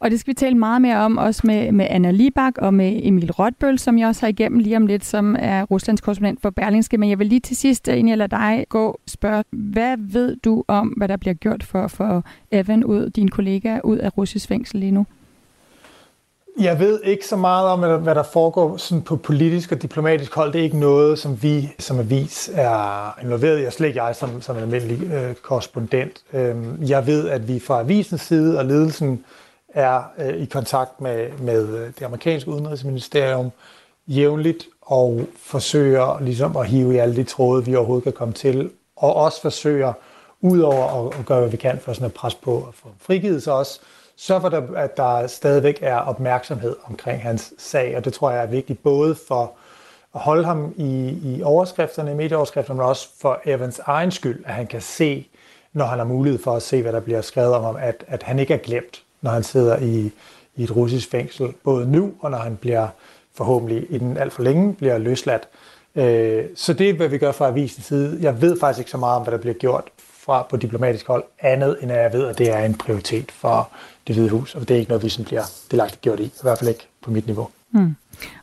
Og 0.00 0.10
det 0.10 0.20
skal 0.20 0.30
vi 0.30 0.34
tale 0.34 0.54
meget 0.54 0.82
mere 0.82 0.96
om, 0.96 1.18
også 1.18 1.42
med, 1.44 1.72
med 1.72 1.86
Anna 1.90 2.10
Libak 2.10 2.58
og 2.58 2.74
med 2.74 3.00
Emil 3.02 3.32
Rotbøl, 3.32 3.78
som 3.78 3.98
jeg 3.98 4.08
også 4.08 4.20
har 4.20 4.28
igennem 4.28 4.58
lige 4.58 4.76
om 4.76 4.86
lidt, 4.86 5.04
som 5.04 5.36
er 5.38 5.62
Ruslands 5.62 6.00
korrespondent 6.00 6.42
for 6.42 6.50
Berlingske. 6.50 6.98
Men 6.98 7.10
jeg 7.10 7.18
vil 7.18 7.26
lige 7.26 7.40
til 7.40 7.56
sidst, 7.56 7.88
inden 7.88 8.08
jeg 8.08 8.18
lader 8.18 8.36
dig 8.36 8.66
gå, 8.68 9.00
spørge, 9.06 9.44
hvad 9.50 9.96
ved 9.98 10.36
du 10.36 10.64
om, 10.68 10.88
hvad 10.88 11.08
der 11.08 11.16
bliver 11.16 11.34
gjort 11.34 11.62
for, 11.62 11.88
for 11.88 12.24
Evan 12.50 12.84
ud, 12.84 13.10
din 13.10 13.28
kollega, 13.28 13.78
ud 13.84 13.98
af 13.98 14.18
russisk 14.18 14.48
fængsel 14.48 14.80
lige 14.80 14.92
nu? 14.92 15.06
Jeg 16.60 16.78
ved 16.78 17.00
ikke 17.04 17.26
så 17.26 17.36
meget 17.36 17.68
om, 17.68 18.02
hvad 18.02 18.14
der 18.14 18.22
foregår 18.22 18.76
sådan 18.76 19.02
på 19.02 19.16
politisk 19.16 19.72
og 19.72 19.82
diplomatisk 19.82 20.34
hold. 20.34 20.52
Det 20.52 20.58
er 20.58 20.62
ikke 20.62 20.78
noget, 20.78 21.18
som 21.18 21.42
vi 21.42 21.74
som 21.78 21.98
avis 21.98 22.50
er 22.54 23.18
involveret 23.22 23.62
i, 23.62 23.64
og 23.64 23.72
slet 23.72 23.88
ikke 23.88 24.02
jeg 24.02 24.16
som, 24.16 24.42
som 24.42 24.56
en 24.56 24.62
almindelig 24.62 25.12
øh, 25.12 25.34
korrespondent. 25.34 26.22
Øh, 26.32 26.56
jeg 26.80 27.06
ved, 27.06 27.28
at 27.28 27.48
vi 27.48 27.60
fra 27.60 27.80
avisens 27.80 28.20
side 28.20 28.58
og 28.58 28.64
ledelsen 28.64 29.24
er 29.68 30.02
øh, 30.18 30.34
i 30.34 30.44
kontakt 30.44 31.00
med, 31.00 31.28
med 31.38 31.68
øh, 31.68 31.86
det 31.86 32.02
amerikanske 32.02 32.50
udenrigsministerium 32.50 33.50
jævnligt 34.06 34.66
og 34.80 35.26
forsøger 35.36 36.20
ligesom 36.20 36.56
at 36.56 36.66
hive 36.66 36.94
i 36.94 36.98
alle 36.98 37.16
de 37.16 37.24
tråde, 37.24 37.64
vi 37.64 37.74
overhovedet 37.74 38.04
kan 38.04 38.12
komme 38.12 38.34
til, 38.34 38.70
og 38.96 39.16
også 39.16 39.40
forsøger, 39.40 39.92
udover 40.40 41.06
at, 41.06 41.18
at 41.18 41.26
gøre, 41.26 41.40
hvad 41.40 41.50
vi 41.50 41.56
kan 41.56 41.78
for 41.78 41.92
sådan 41.92 42.06
at 42.06 42.14
presse 42.14 42.38
på 42.42 42.56
at 42.56 42.74
få 42.74 42.88
frigivet 43.00 43.42
sig 43.42 43.52
også, 43.52 43.80
så 44.22 44.40
for, 44.40 44.76
at 44.76 44.96
der 44.96 45.26
stadigvæk 45.26 45.78
er 45.82 45.96
opmærksomhed 45.96 46.76
omkring 46.84 47.22
hans 47.22 47.52
sag, 47.58 47.96
og 47.96 48.04
det 48.04 48.12
tror 48.12 48.30
jeg 48.30 48.42
er 48.42 48.46
vigtigt 48.46 48.82
både 48.82 49.14
for 49.28 49.52
at 50.14 50.20
holde 50.20 50.44
ham 50.44 50.74
i, 50.76 51.18
i 51.24 51.42
overskrifterne, 51.42 52.10
i 52.10 52.14
medieoverskrifterne, 52.14 52.78
men 52.78 52.88
også 52.88 53.08
for 53.20 53.40
Evans 53.44 53.78
egen 53.78 54.10
skyld, 54.10 54.44
at 54.46 54.54
han 54.54 54.66
kan 54.66 54.80
se, 54.80 55.28
når 55.72 55.84
han 55.84 55.98
har 55.98 56.06
mulighed 56.06 56.42
for 56.42 56.56
at 56.56 56.62
se, 56.62 56.82
hvad 56.82 56.92
der 56.92 57.00
bliver 57.00 57.20
skrevet 57.20 57.54
om 57.54 57.64
ham, 57.64 57.76
at, 57.76 58.04
at 58.06 58.22
han 58.22 58.38
ikke 58.38 58.54
er 58.54 58.58
glemt, 58.58 59.02
når 59.20 59.30
han 59.30 59.42
sidder 59.42 59.78
i, 59.78 60.12
i 60.56 60.64
et 60.64 60.76
russisk 60.76 61.10
fængsel, 61.10 61.52
både 61.64 61.90
nu 61.90 62.12
og 62.20 62.30
når 62.30 62.38
han 62.38 62.56
bliver 62.56 62.88
forhåbentlig 63.34 63.86
inden 63.90 64.16
alt 64.16 64.32
for 64.32 64.42
længe 64.42 64.74
bliver 64.74 64.98
løsladt. 64.98 65.48
Øh, 65.94 66.44
så 66.54 66.72
det 66.72 66.90
er, 66.90 66.94
hvad 66.94 67.08
vi 67.08 67.18
gør 67.18 67.32
fra 67.32 67.48
avisens 67.48 67.86
side. 67.86 68.18
Jeg 68.20 68.42
ved 68.42 68.60
faktisk 68.60 68.78
ikke 68.78 68.90
så 68.90 68.98
meget 68.98 69.16
om, 69.16 69.22
hvad 69.22 69.32
der 69.32 69.38
bliver 69.38 69.54
gjort 69.54 69.84
fra 70.24 70.46
på 70.50 70.56
diplomatisk 70.56 71.06
hold, 71.06 71.24
andet 71.40 71.78
end 71.82 71.92
at 71.92 72.02
jeg 72.02 72.12
ved, 72.12 72.26
at 72.26 72.38
det 72.38 72.50
er 72.50 72.64
en 72.64 72.74
prioritet 72.74 73.32
for 73.32 73.70
det 74.06 74.14
hvide 74.14 74.30
hus, 74.30 74.54
og 74.54 74.68
det 74.68 74.70
er 74.74 74.78
ikke 74.78 74.90
noget, 74.90 75.04
vi 75.04 75.08
sådan 75.08 75.24
bliver 75.24 75.44
delagtigt 75.70 76.00
gjort 76.00 76.20
i, 76.20 76.24
i 76.24 76.32
hvert 76.42 76.58
fald 76.58 76.68
ikke 76.68 76.88
på 77.02 77.10
mit 77.10 77.26
niveau. 77.26 77.48
Mm. 77.72 77.94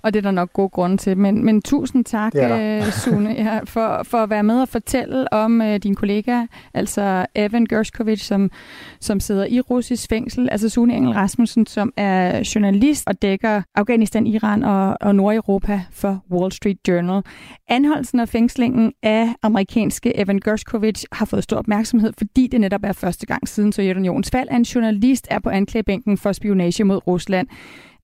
Og 0.01 0.13
det 0.13 0.19
er 0.19 0.21
der 0.21 0.31
nok 0.31 0.53
god 0.53 0.69
grund 0.69 0.97
til. 0.97 1.17
Men, 1.17 1.45
men 1.45 1.61
tusind 1.61 2.05
tak, 2.05 2.33
uh, 2.35 2.91
Sune, 2.91 3.29
ja, 3.29 3.59
for, 3.63 4.03
for 4.03 4.17
at 4.17 4.29
være 4.29 4.43
med 4.43 4.61
og 4.61 4.69
fortælle 4.69 5.33
om 5.33 5.61
uh, 5.61 5.75
din 5.75 5.95
kollega, 5.95 6.45
altså 6.73 7.25
Evan 7.35 7.65
Gershkovich, 7.65 8.25
som, 8.25 8.51
som 8.99 9.19
sidder 9.19 9.45
i 9.45 9.61
russisk 9.61 10.09
fængsel. 10.09 10.49
Altså 10.51 10.69
Sune 10.69 10.95
Engel 10.95 11.13
Rasmussen, 11.13 11.65
som 11.65 11.93
er 11.97 12.51
journalist 12.55 13.07
og 13.07 13.21
dækker 13.21 13.61
Afghanistan, 13.75 14.27
Iran 14.27 14.63
og, 14.63 14.97
og 15.01 15.15
Nordeuropa 15.15 15.81
for 15.91 16.23
Wall 16.31 16.51
Street 16.51 16.77
Journal. 16.87 17.23
Anholdelsen 17.67 18.19
og 18.19 18.29
fængslingen 18.29 18.93
af 19.03 19.29
amerikanske 19.41 20.19
Evan 20.19 20.39
Gershkovich 20.39 21.05
har 21.11 21.25
fået 21.25 21.43
stor 21.43 21.57
opmærksomhed, 21.57 22.13
fordi 22.17 22.47
det 22.47 22.61
netop 22.61 22.81
er 22.83 22.93
første 22.93 23.25
gang 23.25 23.47
siden 23.47 23.71
Sovjetunionens 23.71 24.31
fald, 24.31 24.47
at 24.49 24.55
en 24.55 24.63
journalist 24.63 25.27
er 25.31 25.39
på 25.39 25.49
anklagebænken 25.49 26.17
for 26.17 26.31
spionage 26.31 26.83
mod 26.83 27.07
Rusland. 27.07 27.47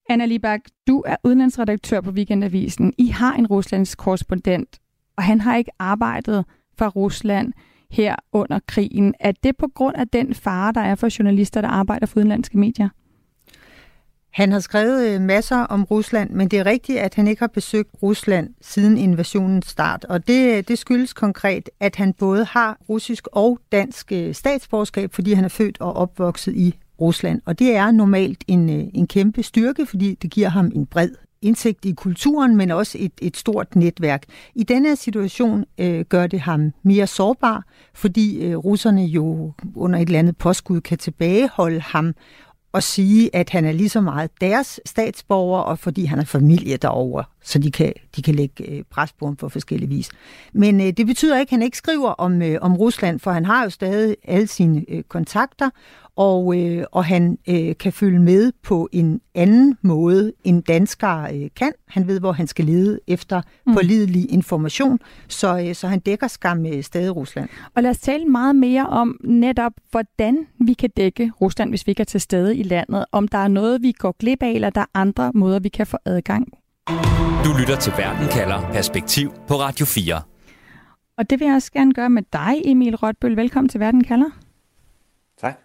Anna 0.09 0.25
Libak, 0.25 0.59
du 0.87 1.03
er 1.07 1.15
udenlandsredaktør 1.23 2.01
på 2.01 2.11
Weekendavisen. 2.11 2.93
I 2.97 3.07
har 3.07 3.33
en 3.33 3.47
Ruslands 3.47 3.95
korrespondent, 3.95 4.79
og 5.17 5.23
han 5.23 5.41
har 5.41 5.55
ikke 5.55 5.71
arbejdet 5.79 6.45
for 6.77 6.87
Rusland 6.87 7.53
her 7.89 8.15
under 8.31 8.59
krigen. 8.67 9.13
Er 9.19 9.31
det 9.31 9.57
på 9.57 9.67
grund 9.75 9.95
af 9.95 10.07
den 10.07 10.33
fare, 10.33 10.73
der 10.73 10.81
er 10.81 10.95
for 10.95 11.17
journalister, 11.19 11.61
der 11.61 11.67
arbejder 11.67 12.05
for 12.05 12.19
udenlandske 12.19 12.57
medier? 12.57 12.89
Han 14.33 14.51
har 14.51 14.59
skrevet 14.59 15.09
øh, 15.09 15.21
masser 15.21 15.57
om 15.57 15.83
Rusland, 15.83 16.29
men 16.29 16.47
det 16.47 16.59
er 16.59 16.65
rigtigt, 16.65 16.99
at 16.99 17.15
han 17.15 17.27
ikke 17.27 17.39
har 17.39 17.47
besøgt 17.47 17.89
Rusland 18.03 18.49
siden 18.61 18.97
invasionens 18.97 19.67
start. 19.67 20.05
Og 20.05 20.27
det, 20.27 20.57
øh, 20.57 20.63
det 20.67 20.77
skyldes 20.77 21.13
konkret, 21.13 21.69
at 21.79 21.95
han 21.95 22.13
både 22.13 22.45
har 22.45 22.77
russisk 22.89 23.27
og 23.31 23.59
dansk 23.71 24.11
øh, 24.11 24.33
statsborgerskab, 24.33 25.13
fordi 25.13 25.33
han 25.33 25.45
er 25.45 25.49
født 25.49 25.81
og 25.81 25.93
opvokset 25.93 26.55
i 26.55 26.75
Rusland. 27.01 27.41
Og 27.45 27.59
det 27.59 27.75
er 27.75 27.91
normalt 27.91 28.43
en, 28.47 28.69
øh, 28.69 28.85
en 28.93 29.07
kæmpe 29.07 29.43
styrke, 29.43 29.85
fordi 29.85 30.15
det 30.21 30.31
giver 30.31 30.49
ham 30.49 30.71
en 30.75 30.85
bred 30.85 31.09
indsigt 31.41 31.85
i 31.85 31.91
kulturen, 31.91 32.55
men 32.55 32.71
også 32.71 32.97
et, 33.01 33.11
et 33.21 33.37
stort 33.37 33.75
netværk. 33.75 34.23
I 34.55 34.63
denne 34.63 34.95
situation 34.95 35.65
øh, 35.77 36.05
gør 36.05 36.27
det 36.27 36.39
ham 36.39 36.71
mere 36.83 37.07
sårbar, 37.07 37.63
fordi 37.93 38.45
øh, 38.45 38.57
russerne 38.57 39.05
jo 39.05 39.51
under 39.75 39.99
et 39.99 40.05
eller 40.05 40.19
andet 40.19 40.37
påskud 40.37 40.81
kan 40.81 40.97
tilbageholde 40.97 41.79
ham 41.79 42.13
og 42.71 42.83
sige, 42.83 43.35
at 43.35 43.49
han 43.49 43.65
er 43.65 43.71
lige 43.71 43.89
så 43.89 44.01
meget 44.01 44.31
deres 44.41 44.79
statsborger, 44.85 45.59
og 45.59 45.79
fordi 45.79 46.05
han 46.05 46.17
har 46.17 46.25
familie 46.25 46.77
derovre 46.77 47.23
så 47.45 47.59
de 47.59 47.71
kan, 47.71 47.93
de 48.15 48.21
kan 48.21 48.35
lægge 48.35 48.71
øh, 48.71 48.83
pres 48.89 49.13
på 49.13 49.25
ham 49.25 49.35
på 49.35 49.49
forskellige 49.49 49.89
vis. 49.89 50.09
Men 50.53 50.81
øh, 50.81 50.87
det 50.87 51.07
betyder 51.07 51.39
ikke, 51.39 51.49
at 51.49 51.51
han 51.51 51.61
ikke 51.61 51.77
skriver 51.77 52.09
om, 52.09 52.41
øh, 52.41 52.57
om 52.61 52.77
Rusland, 52.77 53.19
for 53.19 53.31
han 53.31 53.45
har 53.45 53.63
jo 53.63 53.69
stadig 53.69 54.15
alle 54.23 54.47
sine 54.47 54.85
øh, 54.89 55.03
kontakter, 55.03 55.69
og, 56.15 56.61
øh, 56.61 56.83
og 56.91 57.05
han 57.05 57.37
øh, 57.49 57.75
kan 57.79 57.93
følge 57.93 58.19
med 58.19 58.51
på 58.63 58.89
en 58.91 59.21
anden 59.35 59.77
måde, 59.81 60.33
end 60.43 60.63
danskere 60.63 61.35
øh, 61.35 61.49
kan. 61.55 61.71
Han 61.87 62.07
ved, 62.07 62.19
hvor 62.19 62.31
han 62.31 62.47
skal 62.47 62.65
lede 62.65 62.99
efter 63.07 63.41
mm. 63.65 63.73
pålidelig 63.73 64.31
information, 64.31 64.99
så, 65.27 65.59
øh, 65.67 65.75
så 65.75 65.87
han 65.87 65.99
dækker 65.99 66.27
skam 66.27 66.65
øh, 66.65 66.83
stadig 66.83 67.15
Rusland. 67.15 67.49
Og 67.75 67.83
lad 67.83 67.91
os 67.91 67.99
tale 67.99 68.25
meget 68.25 68.55
mere 68.55 68.87
om 68.87 69.19
netop, 69.23 69.73
hvordan 69.91 70.47
vi 70.59 70.73
kan 70.73 70.89
dække 70.97 71.31
Rusland, 71.41 71.69
hvis 71.69 71.87
vi 71.87 71.89
ikke 71.91 72.01
er 72.01 72.05
til 72.05 72.21
stede 72.21 72.57
i 72.57 72.63
landet. 72.63 73.05
Om 73.11 73.27
der 73.27 73.37
er 73.37 73.47
noget, 73.47 73.81
vi 73.81 73.91
går 73.91 74.15
glip 74.19 74.43
af, 74.43 74.51
eller 74.51 74.69
der 74.69 74.81
er 74.81 74.85
andre 74.93 75.31
måder, 75.33 75.59
vi 75.59 75.69
kan 75.69 75.87
få 75.87 75.97
adgang. 76.05 76.47
Du 77.45 77.51
lytter 77.59 77.77
til 77.81 77.93
Verden 77.97 78.27
kalder 78.31 78.71
Perspektiv 78.71 79.33
på 79.47 79.53
Radio 79.53 79.85
4. 79.85 80.21
Og 81.17 81.29
det 81.29 81.39
vil 81.39 81.45
jeg 81.45 81.55
også 81.55 81.71
gerne 81.71 81.93
gøre 81.93 82.09
med 82.09 82.23
dig, 82.33 82.61
Emil 82.65 82.95
Rotbøl. 82.95 83.37
Velkommen 83.37 83.69
til 83.69 83.79
Verden 83.79 84.03
kalder. 84.03 84.29
Tak. 85.37 85.59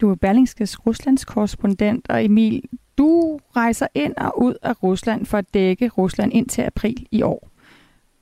Du 0.00 0.10
er 0.10 0.14
Berlingskes 0.14 0.86
Ruslands 0.86 1.24
korrespondent, 1.24 2.10
og 2.10 2.24
Emil, 2.24 2.62
du 2.98 3.38
rejser 3.56 3.86
ind 3.94 4.14
og 4.16 4.42
ud 4.42 4.54
af 4.62 4.82
Rusland 4.82 5.26
for 5.26 5.38
at 5.38 5.54
dække 5.54 5.88
Rusland 5.88 6.32
indtil 6.32 6.62
april 6.62 7.06
i 7.10 7.22
år. 7.22 7.48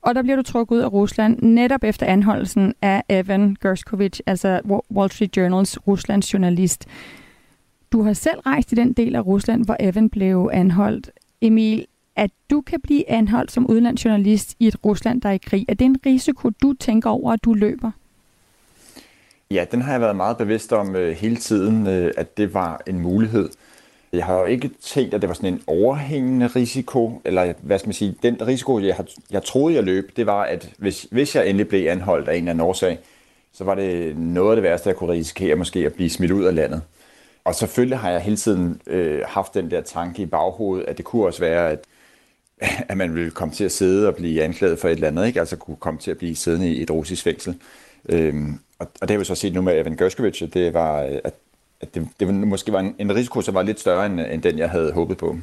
Og 0.01 0.15
der 0.15 0.21
bliver 0.21 0.35
du 0.35 0.43
trukket 0.43 0.75
ud 0.75 0.81
af 0.81 0.93
Rusland 0.93 1.41
netop 1.41 1.83
efter 1.83 2.05
anholdelsen 2.05 2.73
af 2.81 3.03
Evan 3.09 3.57
Gershkovich, 3.61 4.21
altså 4.25 4.61
Wall 4.91 5.11
Street 5.11 5.37
Journals 5.37 5.87
Ruslands 5.87 6.33
journalist. 6.33 6.87
Du 7.91 8.03
har 8.03 8.13
selv 8.13 8.39
rejst 8.39 8.71
i 8.71 8.75
den 8.75 8.93
del 8.93 9.15
af 9.15 9.25
Rusland, 9.25 9.65
hvor 9.65 9.75
Evan 9.79 10.09
blev 10.09 10.49
anholdt. 10.53 11.11
Emil, 11.41 11.85
at 12.21 12.31
du 12.49 12.61
kan 12.61 12.81
blive 12.81 13.09
anholdt 13.09 13.51
som 13.51 13.67
udenlandsjournalist 13.69 14.55
i 14.59 14.67
et 14.67 14.75
Rusland, 14.85 15.21
der 15.21 15.29
er 15.29 15.33
i 15.33 15.37
krig, 15.37 15.65
er 15.67 15.73
det 15.73 15.85
en 15.85 15.97
risiko, 16.05 16.49
du 16.49 16.73
tænker 16.73 17.09
over, 17.09 17.31
at 17.31 17.43
du 17.43 17.53
løber? 17.53 17.91
Ja, 19.51 19.65
den 19.71 19.81
har 19.81 19.91
jeg 19.91 20.01
været 20.01 20.15
meget 20.15 20.37
bevidst 20.37 20.73
om 20.73 20.95
øh, 20.95 21.15
hele 21.15 21.35
tiden, 21.35 21.87
øh, 21.87 22.11
at 22.17 22.37
det 22.37 22.53
var 22.53 22.81
en 22.87 22.99
mulighed. 22.99 23.49
Jeg 24.13 24.25
har 24.25 24.39
jo 24.39 24.45
ikke 24.45 24.69
tænkt, 24.81 25.13
at 25.13 25.21
det 25.21 25.27
var 25.27 25.33
sådan 25.33 25.53
en 25.53 25.61
overhængende 25.67 26.47
risiko, 26.47 27.21
eller 27.25 27.53
hvad 27.61 27.79
skal 27.79 27.87
man 27.87 27.93
sige, 27.93 28.15
den 28.23 28.47
risiko, 28.47 28.79
jeg, 28.79 28.95
har, 28.95 29.05
jeg 29.31 29.43
troede, 29.43 29.75
jeg 29.75 29.83
løb, 29.83 30.11
det 30.15 30.25
var, 30.25 30.43
at 30.43 30.69
hvis, 30.77 31.07
hvis 31.11 31.35
jeg 31.35 31.47
endelig 31.47 31.67
blev 31.67 31.87
anholdt 31.87 32.27
af 32.27 32.33
en 32.33 32.37
eller 32.37 32.51
anden 32.51 32.67
årsag, 32.67 32.99
så 33.53 33.63
var 33.63 33.75
det 33.75 34.17
noget 34.17 34.49
af 34.49 34.55
det 34.55 34.63
værste, 34.63 34.89
jeg 34.89 34.95
kunne 34.95 35.11
risikere 35.11 35.55
måske 35.55 35.79
at 35.79 35.93
blive 35.93 36.09
smidt 36.09 36.31
ud 36.31 36.43
af 36.43 36.55
landet. 36.55 36.81
Og 37.43 37.55
selvfølgelig 37.55 37.97
har 37.97 38.09
jeg 38.09 38.21
hele 38.21 38.37
tiden 38.37 38.81
øh, 38.87 39.21
haft 39.27 39.53
den 39.53 39.71
der 39.71 39.81
tanke 39.81 40.21
i 40.21 40.25
baghovedet, 40.25 40.85
at 40.87 40.97
det 40.97 41.05
kunne 41.05 41.25
også 41.25 41.39
være, 41.39 41.69
at, 41.69 41.79
at 42.89 42.97
man 42.97 43.15
ville 43.15 43.31
komme 43.31 43.53
til 43.53 43.63
at 43.63 43.71
sidde 43.71 44.07
og 44.07 44.15
blive 44.15 44.43
anklaget 44.43 44.79
for 44.79 44.87
et 44.87 44.91
eller 44.91 45.07
andet, 45.07 45.27
ikke? 45.27 45.39
altså 45.39 45.55
kunne 45.55 45.77
komme 45.77 45.99
til 45.99 46.11
at 46.11 46.17
blive 46.17 46.35
siddende 46.35 46.73
i 46.73 46.81
et 46.81 46.91
russisk 46.91 47.23
fængsel. 47.23 47.55
Øhm, 48.09 48.59
og, 48.79 48.87
og 49.01 49.07
det 49.07 49.11
har 49.11 49.19
vi 49.19 49.25
så 49.25 49.35
set 49.35 49.53
nu 49.53 49.61
med 49.61 49.79
Evan 49.79 49.95
Gershkovich, 49.95 50.43
at 50.43 50.53
det 50.53 50.73
var, 50.73 50.97
at, 50.97 51.33
at 51.81 51.95
det, 51.95 52.07
det 52.19 52.33
måske 52.33 52.73
var 52.73 52.79
en, 52.79 52.95
en 52.99 53.15
risiko, 53.15 53.41
som 53.41 53.53
var 53.53 53.61
lidt 53.61 53.79
større 53.79 54.05
end, 54.05 54.19
end 54.19 54.41
den, 54.41 54.57
jeg 54.57 54.69
havde 54.69 54.91
håbet 54.91 55.17
på. 55.17 55.37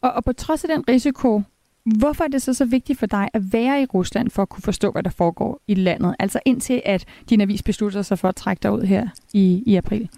Og, 0.00 0.12
og 0.12 0.24
på 0.24 0.32
trods 0.32 0.64
af 0.64 0.68
den 0.68 0.84
risiko, 0.88 1.42
hvorfor 1.84 2.24
er 2.24 2.28
det 2.28 2.42
så 2.42 2.54
så 2.54 2.64
vigtigt 2.64 2.98
for 2.98 3.06
dig 3.06 3.28
at 3.34 3.42
være 3.52 3.82
i 3.82 3.86
Rusland 3.86 4.30
for 4.30 4.42
at 4.42 4.48
kunne 4.48 4.62
forstå, 4.62 4.90
hvad 4.90 5.02
der 5.02 5.10
foregår 5.10 5.60
i 5.66 5.74
landet? 5.74 6.14
Altså 6.18 6.40
indtil 6.44 6.82
at 6.84 7.04
din 7.30 7.40
avis 7.40 7.62
beslutter 7.62 8.02
sig 8.02 8.18
for 8.18 8.28
at 8.28 8.36
trække 8.36 8.60
dig 8.62 8.72
ud 8.72 8.82
her 8.82 9.08
i, 9.32 9.62
i 9.66 9.76
april. 9.76 10.08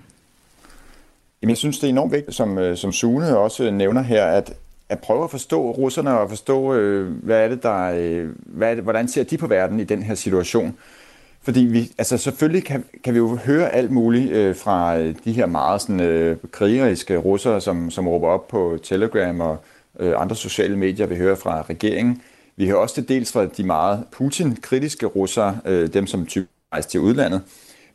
Jamen, 1.42 1.50
jeg 1.50 1.56
synes, 1.58 1.78
det 1.78 1.86
er 1.86 1.90
enormt 1.90 2.12
vigtigt, 2.12 2.36
som, 2.36 2.58
øh, 2.58 2.76
som 2.76 2.92
Sune 2.92 3.38
også 3.38 3.70
nævner 3.70 4.02
her, 4.02 4.26
at, 4.26 4.54
at 4.92 4.98
prøve 4.98 5.24
at 5.24 5.30
forstå 5.30 5.70
russerne 5.70 6.18
og 6.18 6.28
forstå, 6.28 6.74
øh, 6.74 7.10
hvad 7.22 7.44
er 7.44 7.48
det, 7.48 7.62
der, 7.62 7.92
øh, 7.96 8.28
hvad 8.46 8.70
er 8.70 8.74
det, 8.74 8.84
hvordan 8.84 9.08
ser 9.08 9.22
de 9.22 9.38
på 9.38 9.46
verden 9.46 9.80
i 9.80 9.84
den 9.84 10.02
her 10.02 10.14
situation. 10.14 10.76
Fordi 11.42 11.60
vi, 11.60 11.92
altså 11.98 12.18
selvfølgelig 12.18 12.64
kan, 12.64 12.84
kan 13.04 13.14
vi 13.14 13.18
jo 13.18 13.36
høre 13.36 13.70
alt 13.70 13.90
muligt 13.90 14.32
øh, 14.32 14.56
fra 14.56 14.98
øh, 14.98 15.14
de 15.24 15.32
her 15.32 15.46
meget 15.46 15.80
sådan, 15.80 16.00
øh, 16.00 16.36
krigeriske 16.50 17.16
russere, 17.16 17.60
som, 17.60 17.90
som 17.90 18.08
råber 18.08 18.28
op 18.28 18.48
på 18.48 18.78
Telegram 18.82 19.40
og 19.40 19.56
øh, 20.00 20.12
andre 20.16 20.36
sociale 20.36 20.76
medier. 20.78 21.06
Vi 21.06 21.16
hører 21.16 21.34
fra 21.34 21.62
regeringen. 21.62 22.22
Vi 22.56 22.66
hører 22.66 22.78
også 22.78 22.94
til 22.94 23.08
dels 23.08 23.32
fra 23.32 23.46
de 23.46 23.64
meget 23.64 24.04
Putin-kritiske 24.12 25.06
russere, 25.06 25.58
øh, 25.64 25.92
dem 25.92 26.06
som 26.06 26.26
typisk 26.26 26.50
rejser 26.72 26.90
til 26.90 27.00
udlandet. 27.00 27.40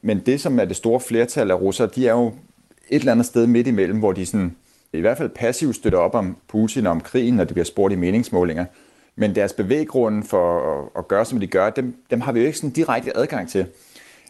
Men 0.01 0.19
det, 0.19 0.41
som 0.41 0.59
er 0.59 0.65
det 0.65 0.75
store 0.75 0.99
flertal 0.99 1.51
af 1.51 1.61
russere, 1.61 1.89
de 1.95 2.07
er 2.07 2.11
jo 2.11 2.27
et 2.89 2.99
eller 2.99 3.11
andet 3.11 3.25
sted 3.25 3.47
midt 3.47 3.67
imellem, 3.67 3.99
hvor 3.99 4.11
de 4.11 4.25
sådan, 4.25 4.55
i 4.93 4.99
hvert 4.99 5.17
fald 5.17 5.29
passivt 5.29 5.75
støtter 5.75 5.99
op 5.99 6.15
om 6.15 6.37
Putin 6.47 6.85
og 6.85 6.91
om 6.91 7.01
krigen, 7.01 7.33
når 7.33 7.43
det 7.43 7.53
bliver 7.53 7.65
spurgt 7.65 7.93
i 7.93 7.95
meningsmålinger. 7.95 8.65
Men 9.15 9.35
deres 9.35 9.53
bevæggrunde 9.53 10.23
for 10.23 10.73
at, 10.73 10.89
at 10.97 11.07
gøre, 11.07 11.25
som 11.25 11.39
de 11.39 11.47
gør, 11.47 11.69
dem, 11.69 11.95
dem 12.11 12.21
har 12.21 12.31
vi 12.31 12.39
jo 12.39 12.45
ikke 12.45 12.57
sådan 12.57 12.69
direkte 12.69 13.17
adgang 13.17 13.49
til. 13.49 13.65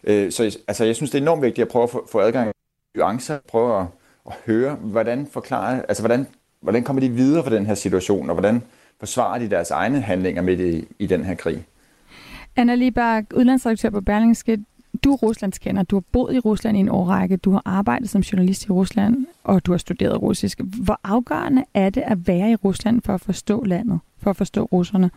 Øh, 0.04 0.32
så 0.32 0.58
altså, 0.68 0.84
jeg 0.84 0.96
synes, 0.96 1.10
det 1.10 1.18
er 1.18 1.22
enormt 1.22 1.42
vigtigt 1.42 1.62
at 1.62 1.68
prøve 1.68 1.82
at 1.82 1.90
få, 1.90 2.08
få 2.12 2.20
adgang 2.20 2.46
til 2.46 3.00
nuancer, 3.00 3.38
prøve 3.48 3.80
at, 3.80 3.86
at 4.26 4.32
høre, 4.46 4.74
hvordan 4.74 5.26
forklare, 5.26 5.82
altså 5.88 6.02
hvordan, 6.02 6.26
hvordan 6.60 6.84
kommer 6.84 7.00
de 7.00 7.10
videre 7.10 7.44
fra 7.44 7.54
den 7.54 7.66
her 7.66 7.74
situation, 7.74 8.30
og 8.30 8.34
hvordan 8.34 8.62
forsvarer 8.98 9.38
de 9.38 9.50
deres 9.50 9.70
egne 9.70 10.00
handlinger 10.00 10.42
midt 10.42 10.60
i, 10.60 10.88
i 10.98 11.06
den 11.06 11.24
her 11.24 11.34
krig. 11.34 11.66
Anna 12.56 12.74
Lieberg, 12.74 13.24
udlandsredaktør 13.34 13.90
på 13.90 14.00
Berlingske. 14.00 14.58
Du 15.04 15.12
er 15.12 15.16
Ruslandskender, 15.16 15.82
du 15.82 15.96
har 15.96 16.04
boet 16.12 16.34
i 16.34 16.38
Rusland 16.38 16.76
i 16.76 16.80
en 16.80 16.88
årrække, 16.88 17.36
du 17.36 17.50
har 17.52 17.62
arbejdet 17.64 18.10
som 18.10 18.20
journalist 18.20 18.66
i 18.66 18.70
Rusland, 18.70 19.26
og 19.44 19.66
du 19.66 19.70
har 19.70 19.78
studeret 19.78 20.22
russisk. 20.22 20.60
Hvor 20.60 21.00
afgørende 21.04 21.64
er 21.74 21.90
det 21.90 22.02
at 22.06 22.28
være 22.28 22.50
i 22.50 22.54
Rusland 22.54 23.02
for 23.02 23.14
at 23.14 23.20
forstå 23.20 23.64
landet, 23.64 24.00
for 24.18 24.30
at 24.30 24.36
forstå 24.36 24.64
russerne? 24.64 25.10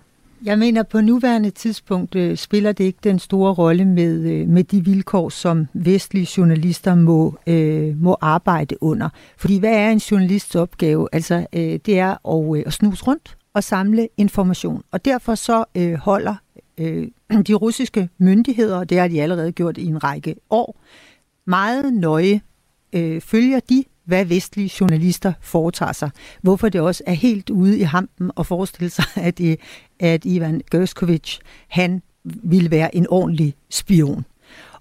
Jeg 0.46 0.60
mener, 0.60 0.84
på 0.84 1.02
nuværende 1.02 1.50
tidspunkt 1.50 2.16
øh, 2.16 2.38
spiller 2.38 2.72
det 2.72 2.84
ikke 2.84 3.00
den 3.04 3.20
store 3.20 3.54
rolle 3.54 3.86
med, 3.86 4.22
øh, 4.22 4.48
med 4.48 4.64
de 4.64 4.86
vilkår, 4.86 5.30
som 5.30 5.68
vestlige 5.74 6.28
journalister 6.38 6.96
må, 6.96 7.38
øh, 7.48 8.02
må 8.02 8.18
arbejde 8.22 8.84
under. 8.84 9.10
Fordi 9.38 9.60
hvad 9.60 9.74
er 9.74 9.90
en 9.90 9.98
journalists 9.98 10.56
opgave? 10.56 11.08
Altså, 11.12 11.46
øh, 11.54 11.80
det 11.86 12.00
er 12.00 12.28
at, 12.28 12.58
øh, 12.58 12.64
at 12.66 12.74
snuse 12.74 13.04
rundt 13.04 13.38
og 13.54 13.64
samle 13.64 14.08
information. 14.18 14.84
Og 14.92 15.06
derfor 15.06 15.36
så 15.36 15.66
øh, 15.76 15.94
holder 15.94 16.36
øh, 16.82 17.08
de 17.48 17.54
russiske 17.54 18.10
myndigheder, 18.18 18.78
og 18.78 18.90
det 18.90 19.00
har 19.00 19.08
de 19.08 19.22
allerede 19.22 19.52
gjort 19.52 19.78
i 19.78 19.86
en 19.86 20.04
række 20.04 20.36
år, 20.50 20.82
meget 21.46 21.94
nøje 21.94 22.42
øh, 22.94 23.22
følger 23.22 23.60
de, 23.60 23.84
hvad 24.06 24.26
vestlige 24.26 24.72
journalister 24.80 25.34
foretager 25.42 25.92
sig. 25.92 26.10
Hvorfor 26.42 26.70
det 26.70 26.82
også 26.82 27.04
er 27.08 27.14
helt 27.14 27.50
ude 27.50 27.80
i 27.80 27.82
hampen 27.82 28.32
at 28.38 28.46
forestille 28.46 28.90
sig, 28.90 29.06
at, 29.16 29.42
øh, 29.42 29.58
at 30.00 30.26
Ivan 30.26 30.62
Gerskovich, 30.72 31.40
han 31.68 32.02
ville 32.24 32.72
være 32.72 32.96
en 32.96 33.08
ordentlig 33.10 33.56
spion. 33.70 34.26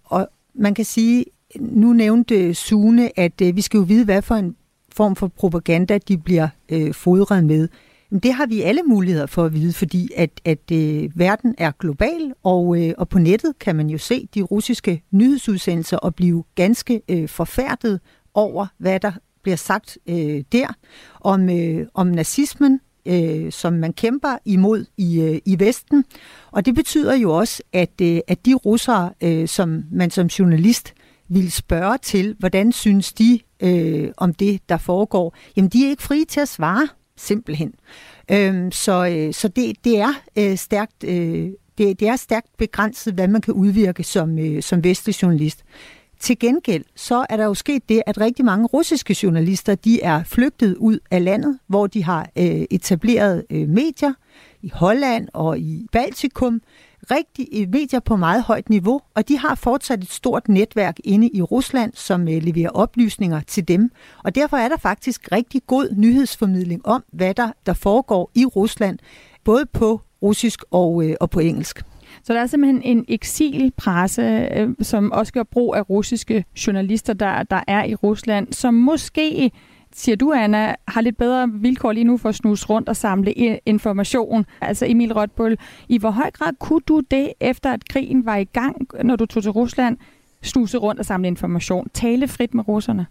Og 0.04 0.28
man 0.54 0.74
kan 0.74 0.84
sige, 0.84 1.24
nu 1.60 1.92
nævnte 1.92 2.54
Sune, 2.54 3.18
at 3.18 3.40
øh, 3.40 3.56
vi 3.56 3.60
skal 3.60 3.78
jo 3.78 3.84
vide, 3.84 4.04
hvad 4.04 4.22
for 4.22 4.34
en 4.34 4.56
form 4.92 5.16
for 5.16 5.26
propaganda 5.26 5.98
de 5.98 6.18
bliver 6.18 6.48
øh, 6.68 6.94
fodret 6.94 7.44
med. 7.44 7.68
Det 8.10 8.32
har 8.32 8.46
vi 8.46 8.62
alle 8.62 8.82
muligheder 8.82 9.26
for 9.26 9.44
at 9.44 9.54
vide, 9.54 9.72
fordi 9.72 10.08
at, 10.16 10.40
at 10.44 10.70
øh, 10.72 11.10
verden 11.18 11.54
er 11.58 11.70
global, 11.78 12.32
og, 12.42 12.82
øh, 12.82 12.94
og 12.98 13.08
på 13.08 13.18
nettet 13.18 13.58
kan 13.58 13.76
man 13.76 13.90
jo 13.90 13.98
se 13.98 14.28
de 14.34 14.42
russiske 14.42 15.02
nyhedsudsendelser 15.10 15.96
og 15.96 16.14
blive 16.14 16.44
ganske 16.54 17.02
øh, 17.08 17.28
forfærdet 17.28 18.00
over, 18.34 18.66
hvad 18.78 19.00
der 19.00 19.12
bliver 19.42 19.56
sagt 19.56 19.98
øh, 20.06 20.44
der 20.52 20.66
om, 21.20 21.50
øh, 21.50 21.86
om 21.94 22.06
nazismen, 22.06 22.80
øh, 23.06 23.52
som 23.52 23.72
man 23.72 23.92
kæmper 23.92 24.38
imod 24.44 24.84
i, 24.96 25.20
øh, 25.20 25.38
i 25.44 25.58
Vesten. 25.58 26.04
Og 26.50 26.66
det 26.66 26.74
betyder 26.74 27.14
jo 27.14 27.36
også, 27.36 27.62
at, 27.72 28.00
øh, 28.02 28.18
at 28.28 28.46
de 28.46 28.54
russere, 28.54 29.12
øh, 29.22 29.48
som 29.48 29.82
man 29.92 30.10
som 30.10 30.26
journalist 30.26 30.94
vil 31.28 31.52
spørge 31.52 31.98
til, 31.98 32.36
hvordan 32.38 32.72
synes 32.72 33.12
de 33.12 33.40
øh, 33.62 34.10
om 34.16 34.34
det, 34.34 34.68
der 34.68 34.76
foregår, 34.76 35.36
jamen 35.56 35.68
de 35.68 35.86
er 35.86 35.90
ikke 35.90 36.02
frie 36.02 36.24
til 36.24 36.40
at 36.40 36.48
svare 36.48 36.88
simpelthen. 37.20 37.74
Øhm, 38.30 38.72
så 38.72 39.06
øh, 39.06 39.34
så 39.34 39.48
det, 39.48 39.84
det 39.84 39.98
er 39.98 40.12
øh, 40.38 40.56
stærkt 40.56 41.04
øh, 41.04 41.50
det, 41.78 42.00
det 42.00 42.08
er 42.08 42.16
stærkt 42.16 42.56
begrænset, 42.58 43.14
hvad 43.14 43.28
man 43.28 43.40
kan 43.40 43.54
udvirke 43.54 44.02
som, 44.02 44.38
øh, 44.38 44.62
som 44.62 44.84
vestlig 44.84 45.22
journalist. 45.22 45.64
Til 46.20 46.38
gengæld 46.38 46.84
så 46.96 47.26
er 47.30 47.36
der 47.36 47.44
jo 47.44 47.54
sket 47.54 47.88
det, 47.88 48.02
at 48.06 48.20
rigtig 48.20 48.44
mange 48.44 48.66
russiske 48.66 49.16
journalister 49.22 49.74
de 49.74 50.02
er 50.02 50.22
flygtet 50.24 50.76
ud 50.76 50.98
af 51.10 51.24
landet, 51.24 51.58
hvor 51.66 51.86
de 51.86 52.04
har 52.04 52.30
øh, 52.38 52.64
etableret 52.70 53.44
øh, 53.50 53.68
medier 53.68 54.12
i 54.62 54.70
Holland 54.74 55.28
og 55.32 55.58
i 55.58 55.86
Baltikum, 55.92 56.60
rigtig 57.10 57.68
medier 57.68 58.00
på 58.00 58.16
meget 58.16 58.42
højt 58.42 58.70
niveau, 58.70 59.00
og 59.14 59.28
de 59.28 59.38
har 59.38 59.54
fortsat 59.54 60.02
et 60.02 60.10
stort 60.10 60.48
netværk 60.48 60.96
inde 61.04 61.28
i 61.28 61.42
Rusland, 61.42 61.92
som 61.94 62.28
øh, 62.28 62.42
leverer 62.42 62.70
oplysninger 62.70 63.40
til 63.40 63.68
dem. 63.68 63.90
Og 64.24 64.34
derfor 64.34 64.56
er 64.56 64.68
der 64.68 64.76
faktisk 64.76 65.32
rigtig 65.32 65.62
god 65.66 65.88
nyhedsformidling 65.96 66.86
om, 66.86 67.04
hvad 67.12 67.34
der, 67.34 67.52
der 67.66 67.72
foregår 67.72 68.30
i 68.34 68.46
Rusland, 68.46 68.98
både 69.44 69.66
på 69.66 70.00
russisk 70.22 70.60
og, 70.70 71.08
øh, 71.08 71.16
og 71.20 71.30
på 71.30 71.40
engelsk. 71.40 71.82
Så 72.22 72.34
der 72.34 72.40
er 72.40 72.46
simpelthen 72.46 72.82
en 72.82 73.04
eksilpresse, 73.08 74.48
øh, 74.56 74.68
som 74.82 75.12
også 75.12 75.32
gør 75.32 75.42
brug 75.42 75.76
af 75.76 75.90
russiske 75.90 76.44
journalister, 76.66 77.12
der, 77.12 77.42
der 77.42 77.60
er 77.66 77.84
i 77.84 77.94
Rusland, 77.94 78.52
som 78.52 78.74
måske 78.74 79.50
siger 79.94 80.16
du, 80.16 80.32
Anna, 80.32 80.74
har 80.88 81.00
lidt 81.00 81.16
bedre 81.16 81.50
vilkår 81.52 81.92
lige 81.92 82.04
nu 82.04 82.16
for 82.16 82.28
at 82.28 82.34
snuse 82.34 82.66
rundt 82.66 82.88
og 82.88 82.96
samle 82.96 83.32
information. 83.66 84.46
Altså 84.60 84.86
Emil 84.88 85.12
Rødbøl, 85.12 85.58
i 85.88 85.98
hvor 85.98 86.10
høj 86.10 86.30
grad 86.30 86.52
kunne 86.58 86.80
du 86.80 87.00
det, 87.10 87.32
efter 87.40 87.72
at 87.72 87.88
krigen 87.88 88.26
var 88.26 88.36
i 88.36 88.44
gang, 88.44 88.88
når 89.04 89.16
du 89.16 89.26
tog 89.26 89.42
til 89.42 89.52
Rusland, 89.52 89.96
snuse 90.42 90.78
rundt 90.78 91.00
og 91.00 91.06
samle 91.06 91.28
information, 91.28 91.88
tale 91.94 92.28
frit 92.28 92.54
med 92.54 92.68
russerne? 92.68 93.06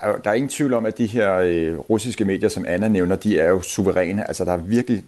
Der 0.00 0.30
er 0.30 0.32
ingen 0.32 0.48
tvivl 0.48 0.74
om, 0.74 0.86
at 0.86 0.98
de 0.98 1.06
her 1.06 1.34
øh, 1.34 1.78
russiske 1.78 2.24
medier, 2.24 2.48
som 2.48 2.64
Anna 2.68 2.88
nævner, 2.88 3.16
de 3.16 3.38
er 3.38 3.48
jo 3.48 3.62
suveræne. 3.62 4.28
Altså, 4.28 4.44
der 4.44 4.52
er 4.52 4.56
virkelig 4.56 5.04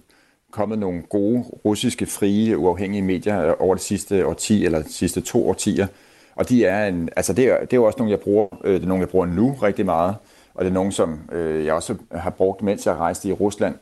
kommet 0.51 0.79
nogle 0.79 1.03
gode 1.03 1.41
russiske, 1.65 2.07
frie, 2.07 2.59
uafhængige 2.59 3.03
medier 3.03 3.47
øh, 3.47 3.55
over 3.59 3.75
de 3.75 3.81
sidste 3.81 4.27
årti, 4.27 4.65
eller 4.65 4.83
de 4.83 4.93
sidste 4.93 5.21
to 5.21 5.49
årtier. 5.49 5.87
Og 6.37 6.49
de 6.49 6.65
er 6.65 6.87
en, 6.87 7.09
altså 7.17 7.33
det 7.33 7.45
er, 7.45 7.61
det 7.61 7.73
er 7.73 7.77
jo 7.77 7.85
også 7.85 7.99
nogle, 7.99 8.11
jeg 8.11 8.21
bruger, 8.21 8.47
øh, 8.65 8.75
det 8.75 8.83
er 8.83 8.87
nogle, 8.87 9.01
jeg 9.01 9.09
bruger 9.09 9.27
nu 9.27 9.57
rigtig 9.63 9.85
meget, 9.85 10.15
og 10.55 10.65
det 10.65 10.71
er 10.71 10.75
nogle, 10.75 10.93
som 10.93 11.21
øh, 11.33 11.65
jeg 11.65 11.75
også 11.75 11.95
har 12.13 12.31
brugt, 12.31 12.63
mens 12.63 12.87
jeg 12.87 12.95
rejste 12.95 13.29
i 13.29 13.33
Rusland. 13.33 13.75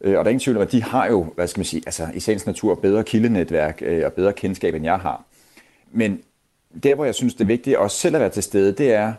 Øh, 0.00 0.18
og 0.18 0.24
der 0.24 0.28
er 0.28 0.32
ingen 0.32 0.40
tvivl 0.40 0.56
om, 0.56 0.62
at 0.62 0.72
de 0.72 0.82
har 0.82 1.06
jo, 1.06 1.26
hvad 1.34 1.46
skal 1.46 1.58
man 1.58 1.64
sige, 1.64 1.82
altså 1.86 2.08
i 2.14 2.20
sagens 2.20 2.46
natur 2.46 2.74
bedre 2.74 3.04
kildenetværk 3.04 3.82
øh, 3.82 4.04
og 4.04 4.12
bedre 4.12 4.32
kendskab, 4.32 4.74
end 4.74 4.84
jeg 4.84 4.98
har. 4.98 5.24
Men 5.92 6.20
der, 6.82 6.94
hvor 6.94 7.04
jeg 7.04 7.14
synes, 7.14 7.34
det 7.34 7.40
er 7.40 7.46
vigtigt 7.46 7.76
også 7.76 7.96
selv 7.96 8.14
at 8.14 8.20
være 8.20 8.30
til 8.30 8.42
stede, 8.42 8.72
det 8.72 8.92
er 8.92 9.12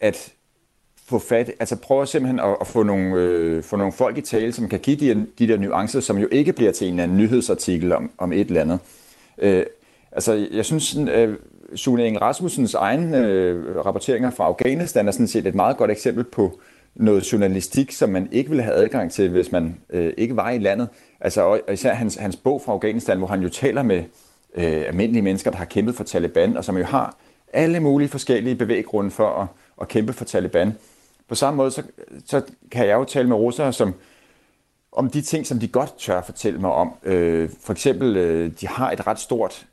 at 0.00 0.32
få 1.06 1.18
fat, 1.18 1.52
altså 1.60 1.76
prøve 1.76 2.06
simpelthen 2.06 2.40
at, 2.40 2.56
at 2.60 2.66
få, 2.66 2.82
nogle, 2.82 3.14
øh, 3.14 3.62
få 3.62 3.76
nogle 3.76 3.92
folk 3.92 4.18
i 4.18 4.20
tale, 4.20 4.52
som 4.52 4.68
kan 4.68 4.80
give 4.80 4.96
de, 4.96 5.26
de 5.38 5.48
der 5.48 5.56
nuancer, 5.56 6.00
som 6.00 6.18
jo 6.18 6.28
ikke 6.30 6.52
bliver 6.52 6.72
til 6.72 6.86
en 6.86 6.92
eller 6.92 7.02
anden 7.02 7.18
nyhedsartikel 7.18 7.92
om, 7.92 8.10
om 8.18 8.32
et 8.32 8.46
eller 8.46 8.60
andet. 8.60 8.78
Øh, 9.38 9.66
altså, 10.12 10.48
jeg 10.52 10.64
synes, 10.64 10.96
øh, 10.96 11.36
Sune 11.74 12.06
Inge 12.06 12.20
Rasmussens 12.20 12.74
egen 12.74 13.14
øh, 13.14 13.86
rapporteringer 13.86 14.30
fra 14.30 14.44
Afghanistan 14.44 15.08
er 15.08 15.12
sådan 15.12 15.28
set 15.28 15.46
et 15.46 15.54
meget 15.54 15.76
godt 15.76 15.90
eksempel 15.90 16.24
på 16.24 16.60
noget 16.94 17.32
journalistik, 17.32 17.92
som 17.92 18.10
man 18.10 18.28
ikke 18.32 18.50
ville 18.50 18.62
have 18.62 18.76
adgang 18.76 19.12
til, 19.12 19.30
hvis 19.30 19.52
man 19.52 19.76
øh, 19.90 20.12
ikke 20.16 20.36
var 20.36 20.50
i 20.50 20.58
landet. 20.58 20.88
Altså 21.20 21.42
og 21.42 21.60
især 21.72 21.94
hans, 21.94 22.16
hans 22.16 22.36
bog 22.36 22.62
fra 22.62 22.72
Afghanistan, 22.72 23.18
hvor 23.18 23.26
han 23.26 23.42
jo 23.42 23.48
taler 23.48 23.82
med 23.82 24.04
øh, 24.54 24.84
almindelige 24.86 25.22
mennesker, 25.22 25.50
der 25.50 25.58
har 25.58 25.64
kæmpet 25.64 25.94
for 25.94 26.04
Taliban, 26.04 26.56
og 26.56 26.64
som 26.64 26.76
jo 26.78 26.84
har 26.84 27.16
alle 27.52 27.80
mulige 27.80 28.08
forskellige 28.08 28.56
bevæggrunde 28.56 29.10
for 29.10 29.28
at, 29.28 29.46
at 29.80 29.88
kæmpe 29.88 30.12
for 30.12 30.24
Taliban. 30.24 30.72
På 31.28 31.34
samme 31.34 31.56
måde, 31.56 31.70
så, 31.70 31.82
så 32.26 32.42
kan 32.70 32.86
jeg 32.86 32.94
jo 32.94 33.04
tale 33.04 33.28
med 33.28 33.36
russere, 33.36 33.72
som 33.72 33.94
om 34.92 35.10
de 35.10 35.22
ting, 35.22 35.46
som 35.46 35.58
de 35.58 35.68
godt 35.68 35.98
tør 35.98 36.22
fortælle 36.22 36.60
mig 36.60 36.70
om. 36.70 36.94
Øh, 37.04 37.50
for 37.60 37.72
eksempel, 37.72 38.16
øh, 38.16 38.52
de 38.60 38.68
har 38.68 38.90
et 38.90 39.06
ret 39.06 39.18
stort, 39.18 39.66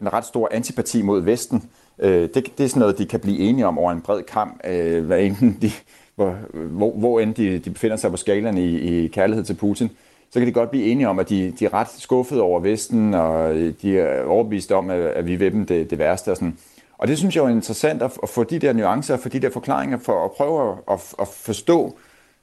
en 0.00 0.12
ret 0.12 0.24
stor 0.24 0.48
antipati 0.52 1.02
mod 1.02 1.20
Vesten. 1.20 1.62
Øh, 1.98 2.22
det, 2.34 2.34
det 2.34 2.64
er 2.64 2.68
sådan 2.68 2.80
noget, 2.80 2.98
de 2.98 3.06
kan 3.06 3.20
blive 3.20 3.38
enige 3.38 3.66
om 3.66 3.78
over 3.78 3.92
en 3.92 4.00
bred 4.00 4.22
kamp, 4.22 4.60
øh, 4.66 5.04
hvad 5.04 5.20
enten 5.20 5.58
de, 5.62 5.70
hvor, 6.14 6.36
hvor, 6.54 6.92
hvor 6.92 7.20
end 7.20 7.34
de, 7.34 7.58
de 7.58 7.70
befinder 7.70 7.96
sig 7.96 8.10
på 8.10 8.16
skalaen 8.16 8.58
i, 8.58 8.76
i 8.76 9.08
kærlighed 9.08 9.44
til 9.44 9.54
Putin. 9.54 9.90
Så 10.30 10.40
kan 10.40 10.46
de 10.46 10.52
godt 10.52 10.70
blive 10.70 10.86
enige 10.86 11.08
om, 11.08 11.18
at 11.18 11.28
de, 11.28 11.52
de 11.58 11.64
er 11.64 11.74
ret 11.74 11.88
skuffede 11.98 12.42
over 12.42 12.60
Vesten, 12.60 13.14
og 13.14 13.54
de 13.54 13.98
er 13.98 14.24
overbevist 14.24 14.72
om, 14.72 14.90
at, 14.90 15.00
at 15.00 15.26
vi 15.26 15.40
ved 15.40 15.50
dem 15.50 15.66
det, 15.66 15.90
det 15.90 15.98
værste. 15.98 16.30
Og 16.30 16.36
sådan. 16.36 16.56
Og 16.98 17.08
det 17.08 17.18
synes 17.18 17.36
jeg 17.36 17.44
er 17.44 17.48
interessant 17.48 18.02
at, 18.02 18.18
at 18.22 18.28
få 18.28 18.44
de 18.44 18.58
der 18.58 18.72
nuancer, 18.72 19.16
få 19.16 19.28
de 19.28 19.40
der 19.40 19.50
forklaringer, 19.50 19.98
for 19.98 20.24
at 20.24 20.30
prøve 20.30 20.72
at, 20.72 20.78
at, 20.90 21.14
at 21.20 21.28
forstå, 21.28 21.98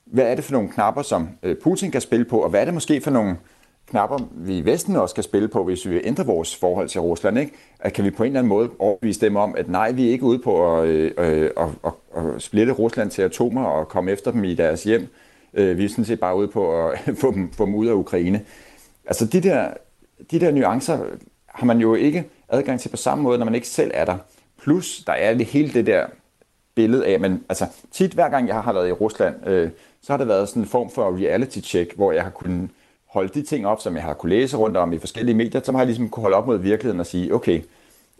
hvad 0.06 0.26
er 0.26 0.36
det 0.36 0.44
for 0.44 0.54
nogle 0.54 0.70
knapper, 0.70 1.02
som 1.02 1.30
øh, 1.44 1.56
Putin 1.64 1.92
kan 1.92 2.02
spille 2.02 2.26
på, 2.26 2.38
og 2.38 2.50
hvad 2.50 2.62
er 2.62 2.66
det 2.66 2.74
måske 2.74 3.02
for 3.02 3.12
nogle 3.12 3.36
knapper, 3.90 4.18
vi 4.32 4.58
i 4.58 4.66
Vesten 4.66 4.96
også 4.96 5.14
skal 5.14 5.24
spille 5.24 5.48
på, 5.48 5.64
hvis 5.64 5.90
vi 5.90 6.02
ændrer 6.04 6.26
vores 6.26 6.56
forhold 6.56 6.90
til 6.90 7.02
Rusland. 7.02 7.40
Ikke? 7.40 7.52
At 7.80 7.94
kan 7.94 8.06
vi 8.06 8.12
på 8.12 8.24
en 8.24 8.28
eller 8.28 8.40
anden 8.40 8.50
måde 8.50 8.70
overbevise 8.80 9.22
dem 9.22 9.36
om, 9.36 9.56
at 9.58 9.70
nej, 9.70 9.92
vi 9.92 10.08
er 10.08 10.12
ikke 10.12 10.26
ude 10.26 10.40
på 10.40 10.78
at, 10.78 10.88
øh, 10.88 11.12
øh, 11.18 11.50
at, 11.58 11.68
at, 11.86 11.92
at 12.16 12.42
splitte 12.42 12.74
Rusland 12.74 13.12
til 13.12 13.22
atomer 13.22 13.66
og 13.66 13.88
komme 13.88 14.12
efter 14.12 14.32
dem 14.32 14.44
i 14.44 14.54
deres 14.54 14.84
hjem. 14.84 15.08
Øh, 15.54 15.78
vi 15.78 15.86
er 15.86 15.90
sådan 15.90 16.06
set 16.06 16.20
bare 16.20 16.36
ude 16.36 16.48
på 16.48 16.88
at 16.88 17.00
få 17.22 17.32
dem, 17.32 17.52
få 17.52 17.66
dem 17.66 17.76
ud 17.76 17.88
af 17.88 17.94
Ukraine. 17.94 18.42
Altså 19.06 19.26
de 19.26 19.42
der, 19.42 19.70
de 20.32 20.40
der 20.40 20.52
nuancer 20.52 21.00
har 21.46 21.66
man 21.66 21.80
jo 21.80 21.96
ikke 21.96 22.24
adgang 22.50 22.80
til 22.80 22.90
på 22.90 22.98
samme 22.98 23.24
måde, 23.24 23.38
når 23.38 23.46
man 23.46 23.56
ikke 23.56 23.68
selv 23.68 23.92
er 23.94 24.06
der. 24.06 24.18
Plus, 24.62 25.04
der 25.08 25.14
er 25.14 25.34
det 25.34 25.46
hele 25.46 25.74
det 25.74 25.86
der 25.86 26.06
billede 26.76 27.06
af, 27.06 27.20
men 27.20 27.44
altså 27.50 27.66
tit 27.92 28.12
hver 28.12 28.30
gang 28.30 28.48
jeg 28.48 28.62
har 28.62 28.74
været 28.74 28.90
i 28.90 28.92
Rusland, 28.92 29.48
øh, 29.48 29.70
så 30.02 30.14
har 30.14 30.18
det 30.18 30.28
været 30.28 30.50
sådan 30.50 30.62
en 30.62 30.68
form 30.68 30.90
for 30.90 31.18
reality 31.18 31.60
check, 31.60 31.96
hvor 31.96 32.12
jeg 32.12 32.24
har 32.24 32.30
kunnet 32.30 32.70
holde 33.14 33.30
de 33.34 33.42
ting 33.42 33.68
op, 33.68 33.82
som 33.82 33.96
jeg 33.96 34.04
har 34.04 34.14
kunne 34.14 34.30
læse 34.30 34.58
rundt 34.58 34.78
om 34.78 34.94
i 34.94 34.98
forskellige 34.98 35.36
medier, 35.36 35.62
så 35.64 35.72
har 35.72 35.80
jeg 35.80 35.88
ligesom 35.88 36.10
kunne 36.10 36.22
holde 36.22 36.38
op 36.38 36.48
mod 36.48 36.58
virkeligheden 36.58 37.00
og 37.00 37.06
sige, 37.06 37.34
okay, 37.34 37.62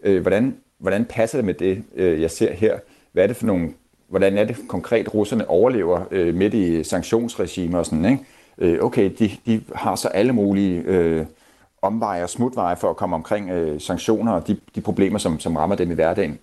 øh, 0.02 0.22
hvordan, 0.22 0.56
hvordan 0.78 1.04
passer 1.04 1.38
det 1.38 1.44
med 1.44 1.54
det, 1.54 1.84
øh, 1.94 2.20
jeg 2.20 2.30
ser 2.30 2.52
her? 2.52 2.78
Hvad 3.12 3.22
er 3.22 3.26
det 3.26 3.36
for 3.36 3.46
nogle, 3.46 3.72
hvordan 4.08 4.38
er 4.38 4.44
det 4.44 4.56
konkret, 4.68 5.14
russerne 5.14 5.50
overlever 5.50 6.00
øh, 6.10 6.34
midt 6.34 6.54
i 6.54 6.84
sanktionsregimer 6.84 7.78
og 7.78 7.86
sådan, 7.86 8.04
ikke? 8.04 8.24
Øh, 8.58 8.84
okay, 8.84 9.10
de, 9.18 9.30
de 9.46 9.62
har 9.74 9.96
så 9.96 10.08
alle 10.08 10.32
mulige 10.32 10.82
øh, 10.86 11.26
omveje 11.82 12.22
og 12.22 12.30
smutveje 12.30 12.76
for 12.76 12.90
at 12.90 12.96
komme 12.96 13.16
omkring 13.16 13.50
øh, 13.50 13.80
sanktioner 13.80 14.32
og 14.32 14.48
de, 14.48 14.56
de 14.74 14.80
problemer, 14.80 15.18
som, 15.18 15.40
som 15.40 15.56
rammer 15.56 15.76
dem 15.76 15.90
i 15.90 15.94
hverdagen. 15.94 16.38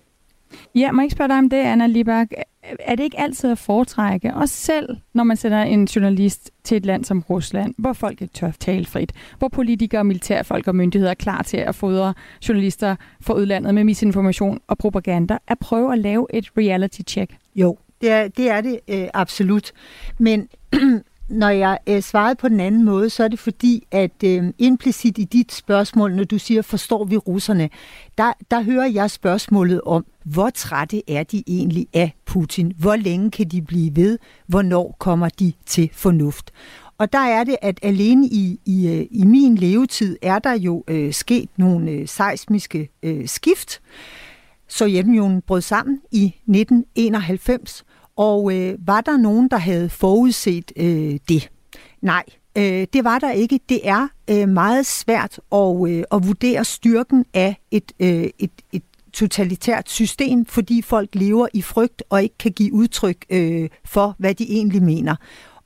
Ja, 0.74 0.92
må 0.92 1.00
jeg 1.00 1.04
ikke 1.04 1.12
spørge 1.12 1.28
dig 1.28 1.38
om 1.38 1.50
det, 1.50 1.56
Anna 1.56 1.86
Libak? 1.86 2.28
Er 2.62 2.94
det 2.94 3.04
ikke 3.04 3.20
altid 3.20 3.50
at 3.50 3.58
foretrække, 3.58 4.34
også 4.34 4.54
selv 4.54 4.96
når 5.14 5.24
man 5.24 5.36
sender 5.36 5.62
en 5.62 5.84
journalist 5.84 6.50
til 6.64 6.76
et 6.76 6.86
land 6.86 7.04
som 7.04 7.24
Rusland, 7.30 7.74
hvor 7.78 7.92
folk 7.92 8.22
ikke 8.22 8.34
tør 8.34 8.50
tale 8.60 8.86
frit, 8.86 9.12
hvor 9.38 9.48
politikere, 9.48 10.04
militærfolk 10.04 10.68
og 10.68 10.76
myndigheder 10.76 11.10
er 11.10 11.14
klar 11.14 11.42
til 11.42 11.56
at 11.56 11.74
fodre 11.74 12.14
journalister 12.48 12.96
fra 13.20 13.34
udlandet 13.34 13.74
med 13.74 13.84
misinformation 13.84 14.60
og 14.68 14.78
propaganda, 14.78 15.38
at 15.48 15.58
prøve 15.58 15.92
at 15.92 15.98
lave 15.98 16.26
et 16.34 16.48
reality 16.56 17.00
check? 17.08 17.36
Jo, 17.54 17.78
det 18.00 18.10
er 18.10 18.28
det, 18.28 18.50
er 18.50 18.60
det 18.60 18.80
øh, 18.88 19.08
absolut. 19.14 19.72
Men 20.18 20.48
når 21.32 21.48
jeg 21.48 21.78
øh, 21.86 22.02
svarede 22.02 22.34
på 22.34 22.48
den 22.48 22.60
anden 22.60 22.84
måde, 22.84 23.10
så 23.10 23.24
er 23.24 23.28
det 23.28 23.38
fordi, 23.38 23.86
at 23.90 24.24
øh, 24.24 24.44
implicit 24.58 25.18
i 25.18 25.24
dit 25.24 25.52
spørgsmål, 25.52 26.14
når 26.14 26.24
du 26.24 26.38
siger, 26.38 26.62
forstår 26.62 27.04
vi 27.04 27.16
russerne, 27.16 27.70
der, 28.18 28.32
der 28.50 28.62
hører 28.62 28.86
jeg 28.86 29.10
spørgsmålet 29.10 29.80
om, 29.80 30.06
hvor 30.24 30.50
trætte 30.50 31.10
er 31.10 31.22
de 31.22 31.44
egentlig 31.46 31.86
af 31.92 32.14
Putin? 32.24 32.72
Hvor 32.78 32.96
længe 32.96 33.30
kan 33.30 33.48
de 33.48 33.62
blive 33.62 33.96
ved? 33.96 34.18
Hvornår 34.46 34.96
kommer 34.98 35.28
de 35.28 35.52
til 35.66 35.90
fornuft? 35.92 36.50
Og 36.98 37.12
der 37.12 37.18
er 37.18 37.44
det, 37.44 37.56
at 37.62 37.78
alene 37.82 38.26
i, 38.26 38.60
i, 38.64 38.88
øh, 38.88 39.06
i 39.10 39.24
min 39.24 39.54
levetid 39.54 40.16
er 40.22 40.38
der 40.38 40.52
jo 40.52 40.84
øh, 40.88 41.12
sket 41.12 41.48
nogle 41.56 41.90
øh, 41.90 42.08
seismiske 42.08 42.88
øh, 43.02 43.28
skift. 43.28 43.80
Sovjetunionen 44.68 45.42
brød 45.42 45.60
sammen 45.60 46.00
i 46.10 46.24
1991, 46.24 47.84
og 48.16 48.54
øh, 48.54 48.74
var 48.86 49.00
der 49.00 49.16
nogen, 49.16 49.48
der 49.48 49.56
havde 49.56 49.88
forudset 49.88 50.72
øh, 50.76 51.18
det? 51.28 51.50
Nej, 52.02 52.24
øh, 52.58 52.86
det 52.92 53.04
var 53.04 53.18
der 53.18 53.30
ikke. 53.30 53.60
Det 53.68 53.88
er 53.88 54.08
øh, 54.30 54.48
meget 54.48 54.86
svært 54.86 55.40
at, 55.52 55.88
øh, 55.88 56.04
at 56.12 56.26
vurdere 56.26 56.64
styrken 56.64 57.24
af 57.34 57.56
et, 57.70 57.92
øh, 58.00 58.30
et, 58.38 58.50
et 58.72 58.82
totalitært 59.12 59.88
system, 59.88 60.46
fordi 60.46 60.82
folk 60.82 61.08
lever 61.12 61.46
i 61.54 61.62
frygt 61.62 62.02
og 62.10 62.22
ikke 62.22 62.38
kan 62.38 62.52
give 62.52 62.72
udtryk 62.72 63.16
øh, 63.30 63.68
for, 63.84 64.14
hvad 64.18 64.34
de 64.34 64.44
egentlig 64.50 64.82
mener. 64.82 65.16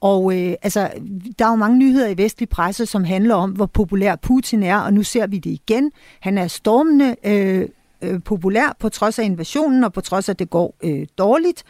Og 0.01 0.39
øh, 0.39 0.55
altså, 0.63 0.91
der 1.39 1.47
er 1.47 1.51
jo 1.51 1.57
mange 1.57 1.79
nyheder 1.79 2.09
i 2.09 2.19
vestlig 2.19 2.49
presse, 2.49 2.87
som 2.87 3.05
handler 3.05 3.35
om, 3.35 3.51
hvor 3.51 3.67
populær 3.67 4.17
Putin 4.17 4.63
er, 4.63 4.79
og 4.79 4.95
nu 4.95 5.03
ser 5.03 5.27
vi 5.27 5.39
det 5.39 5.51
igen. 5.51 5.93
Han 6.21 6.39
er 6.39 6.47
stormende 6.47 7.17
øh, 7.25 7.69
øh, 8.03 8.23
populær 8.23 8.77
på 8.79 8.89
trods 8.89 9.19
af 9.19 9.25
invasionen, 9.25 9.85
og 9.85 9.93
på 9.93 10.01
trods 10.01 10.29
af, 10.29 10.33
at 10.33 10.39
det 10.39 10.51
går 10.51 10.77
øh, 10.83 11.07
dårligt. 11.19 11.63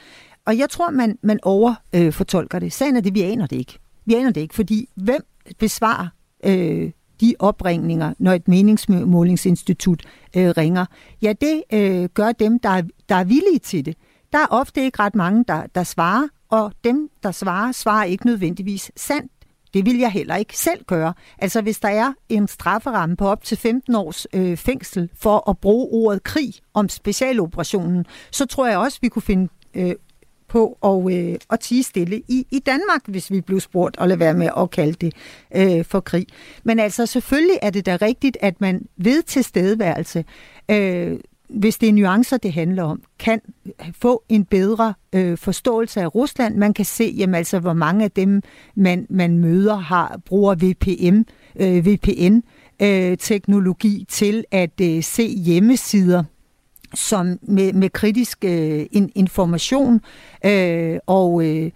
Og 0.46 0.58
jeg 0.58 0.70
tror, 0.70 0.90
man, 0.90 1.18
man 1.22 1.38
overfortolker 1.42 2.58
øh, 2.58 2.60
det. 2.60 2.72
Sagen 2.72 2.96
er 2.96 3.00
det, 3.00 3.14
vi 3.14 3.22
aner 3.22 3.46
det 3.46 3.56
ikke. 3.56 3.78
Vi 4.04 4.14
aner 4.14 4.30
det 4.30 4.40
ikke, 4.40 4.54
fordi 4.54 4.88
hvem 4.94 5.26
besvarer 5.58 6.08
øh, 6.44 6.90
de 7.20 7.34
opringninger, 7.38 8.14
når 8.18 8.32
et 8.32 8.48
meningsmålingsinstitut 8.48 10.02
øh, 10.36 10.48
ringer? 10.48 10.86
Ja, 11.22 11.32
det 11.40 11.62
øh, 11.72 12.04
gør 12.04 12.32
dem, 12.32 12.58
der 12.58 12.68
er, 12.68 12.82
der 13.08 13.14
er 13.14 13.24
villige 13.24 13.58
til 13.58 13.84
det. 13.84 13.96
Der 14.32 14.38
er 14.38 14.46
ofte 14.50 14.84
ikke 14.84 14.98
ret 14.98 15.14
mange, 15.14 15.44
der, 15.48 15.62
der 15.74 15.82
svarer, 15.82 16.28
og 16.48 16.72
dem, 16.84 17.10
der 17.22 17.30
svarer, 17.30 17.72
svarer 17.72 18.04
ikke 18.04 18.26
nødvendigvis 18.26 18.90
sandt. 18.96 19.32
Det 19.74 19.86
vil 19.86 19.98
jeg 19.98 20.10
heller 20.10 20.36
ikke 20.36 20.58
selv 20.58 20.84
gøre. 20.84 21.14
Altså 21.38 21.62
hvis 21.62 21.80
der 21.80 21.88
er 21.88 22.12
en 22.28 22.48
strafferamme 22.48 23.16
på 23.16 23.28
op 23.28 23.44
til 23.44 23.56
15 23.56 23.94
års 23.94 24.26
øh, 24.32 24.56
fængsel 24.56 25.10
for 25.14 25.50
at 25.50 25.58
bruge 25.58 25.88
ordet 25.92 26.22
krig 26.22 26.54
om 26.74 26.88
specialoperationen, 26.88 28.04
så 28.30 28.46
tror 28.46 28.66
jeg 28.66 28.78
også, 28.78 28.98
vi 29.02 29.08
kunne 29.08 29.22
finde 29.22 29.48
øh, 29.74 29.94
på 30.56 30.78
at, 30.84 31.14
øh, 31.14 31.34
at 31.50 31.60
tige 31.60 31.82
stille 31.82 32.22
i, 32.28 32.46
i 32.50 32.58
Danmark, 32.58 33.00
hvis 33.08 33.30
vi 33.30 33.40
blev 33.40 33.60
spurgt 33.60 33.96
og 33.96 34.08
lade 34.08 34.20
være 34.20 34.34
med 34.34 34.48
at 34.58 34.70
kalde 34.70 34.92
det 34.92 35.12
øh, 35.56 35.84
for 35.84 36.00
krig. 36.00 36.26
Men 36.64 36.78
altså 36.78 37.06
selvfølgelig 37.06 37.58
er 37.62 37.70
det 37.70 37.86
da 37.86 37.98
rigtigt, 38.02 38.36
at 38.40 38.60
man 38.60 38.86
ved 38.96 39.22
tilstedeværelse, 39.22 40.24
øh, 40.70 41.18
hvis 41.48 41.78
det 41.78 41.88
er 41.88 41.92
nuancer, 41.92 42.36
det 42.36 42.52
handler 42.52 42.82
om, 42.82 43.02
kan 43.18 43.40
få 44.00 44.24
en 44.28 44.44
bedre 44.44 44.94
øh, 45.12 45.38
forståelse 45.38 46.00
af 46.00 46.14
Rusland. 46.14 46.56
Man 46.56 46.74
kan 46.74 46.84
se, 46.84 47.14
jamen, 47.18 47.34
altså, 47.34 47.58
hvor 47.58 47.72
mange 47.72 48.04
af 48.04 48.10
dem, 48.10 48.42
man, 48.76 49.06
man 49.10 49.38
møder, 49.38 49.76
har 49.76 50.20
bruger 50.24 50.54
VPN, 50.54 51.22
øh, 51.60 51.86
VPN 51.86 52.40
øh, 52.82 53.18
teknologi 53.18 54.04
til 54.08 54.44
at 54.50 54.80
øh, 54.80 55.02
se 55.02 55.28
hjemmesider 55.28 56.24
som 56.94 57.38
med, 57.42 57.72
med 57.72 57.90
kritisk 57.90 58.44
øh, 58.44 58.86
in, 58.92 59.10
information, 59.14 60.00
øh, 60.44 60.98
og 61.06 61.44
øh, 61.46 61.70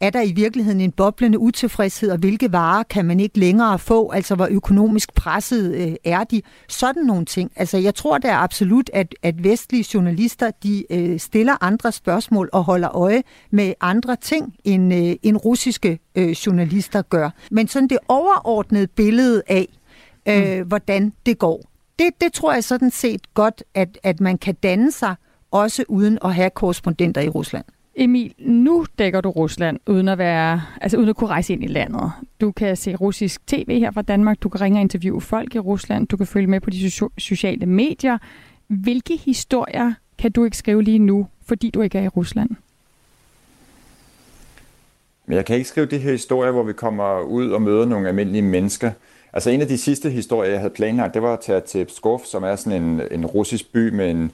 er 0.00 0.10
der 0.10 0.22
i 0.22 0.32
virkeligheden 0.32 0.80
en 0.80 0.92
boblende 0.92 1.38
utilfredshed, 1.38 2.10
og 2.10 2.18
hvilke 2.18 2.52
varer 2.52 2.82
kan 2.82 3.04
man 3.04 3.20
ikke 3.20 3.38
længere 3.38 3.78
få, 3.78 4.10
altså 4.10 4.34
hvor 4.34 4.48
økonomisk 4.50 5.14
presset 5.14 5.74
øh, 5.74 5.94
er 6.04 6.24
de, 6.24 6.42
sådan 6.68 7.02
nogle 7.02 7.24
ting. 7.24 7.52
Altså 7.56 7.78
jeg 7.78 7.94
tror 7.94 8.18
da 8.18 8.32
absolut, 8.32 8.90
at, 8.92 9.14
at 9.22 9.44
vestlige 9.44 9.86
journalister, 9.94 10.50
de 10.62 10.92
øh, 10.92 11.18
stiller 11.18 11.64
andre 11.64 11.92
spørgsmål 11.92 12.50
og 12.52 12.64
holder 12.64 12.96
øje 12.96 13.22
med 13.50 13.74
andre 13.80 14.16
ting, 14.16 14.54
end, 14.64 14.94
øh, 14.94 15.16
end 15.22 15.36
russiske 15.36 15.98
øh, 16.14 16.30
journalister 16.30 17.02
gør. 17.02 17.30
Men 17.50 17.68
sådan 17.68 17.88
det 17.88 17.98
overordnede 18.08 18.86
billede 18.86 19.42
af, 19.46 19.68
øh, 20.28 20.58
mm. 20.58 20.68
hvordan 20.68 21.12
det 21.26 21.38
går, 21.38 21.73
det, 21.98 22.10
det 22.20 22.32
tror 22.32 22.52
jeg 22.52 22.64
sådan 22.64 22.90
set 22.90 23.34
godt, 23.34 23.62
at, 23.74 23.98
at 24.02 24.20
man 24.20 24.38
kan 24.38 24.54
danne 24.54 24.92
sig, 24.92 25.14
også 25.50 25.84
uden 25.88 26.18
at 26.24 26.34
have 26.34 26.50
korrespondenter 26.50 27.20
i 27.20 27.28
Rusland. 27.28 27.64
Emil, 27.96 28.34
nu 28.38 28.86
dækker 28.98 29.20
du 29.20 29.30
Rusland, 29.30 29.80
uden 29.86 30.08
at, 30.08 30.18
være, 30.18 30.62
altså 30.80 30.96
uden 30.96 31.08
at 31.08 31.16
kunne 31.16 31.30
rejse 31.30 31.52
ind 31.52 31.64
i 31.64 31.66
landet. 31.66 32.12
Du 32.40 32.52
kan 32.52 32.76
se 32.76 32.94
russisk 32.94 33.46
tv 33.46 33.78
her 33.78 33.90
fra 33.90 34.02
Danmark, 34.02 34.42
du 34.42 34.48
kan 34.48 34.60
ringe 34.60 34.78
og 34.78 34.80
interviewe 34.80 35.20
folk 35.20 35.54
i 35.54 35.58
Rusland, 35.58 36.06
du 36.08 36.16
kan 36.16 36.26
følge 36.26 36.46
med 36.46 36.60
på 36.60 36.70
de 36.70 36.90
sociale 37.18 37.66
medier. 37.66 38.18
Hvilke 38.66 39.16
historier 39.16 39.92
kan 40.18 40.32
du 40.32 40.44
ikke 40.44 40.56
skrive 40.56 40.82
lige 40.82 40.98
nu, 40.98 41.26
fordi 41.46 41.70
du 41.70 41.82
ikke 41.82 41.98
er 41.98 42.02
i 42.02 42.08
Rusland? 42.08 42.50
Men 45.26 45.36
jeg 45.36 45.44
kan 45.46 45.56
ikke 45.56 45.68
skrive 45.68 45.86
de 45.86 45.98
her 45.98 46.10
historier, 46.10 46.52
hvor 46.52 46.62
vi 46.62 46.72
kommer 46.72 47.20
ud 47.20 47.50
og 47.50 47.62
møder 47.62 47.84
nogle 47.84 48.08
almindelige 48.08 48.42
mennesker. 48.42 48.90
Altså 49.34 49.50
en 49.50 49.60
af 49.60 49.68
de 49.68 49.78
sidste 49.78 50.10
historier, 50.10 50.50
jeg 50.50 50.60
havde 50.60 50.74
planlagt, 50.74 51.14
det 51.14 51.22
var 51.22 51.32
at 51.32 51.40
tage 51.40 51.60
til 51.60 51.84
Pskov, 51.84 52.24
som 52.24 52.44
er 52.44 52.56
sådan 52.56 52.82
en, 52.82 53.00
en 53.10 53.26
russisk 53.26 53.72
by 53.72 53.88
med 53.88 54.10
en, 54.10 54.32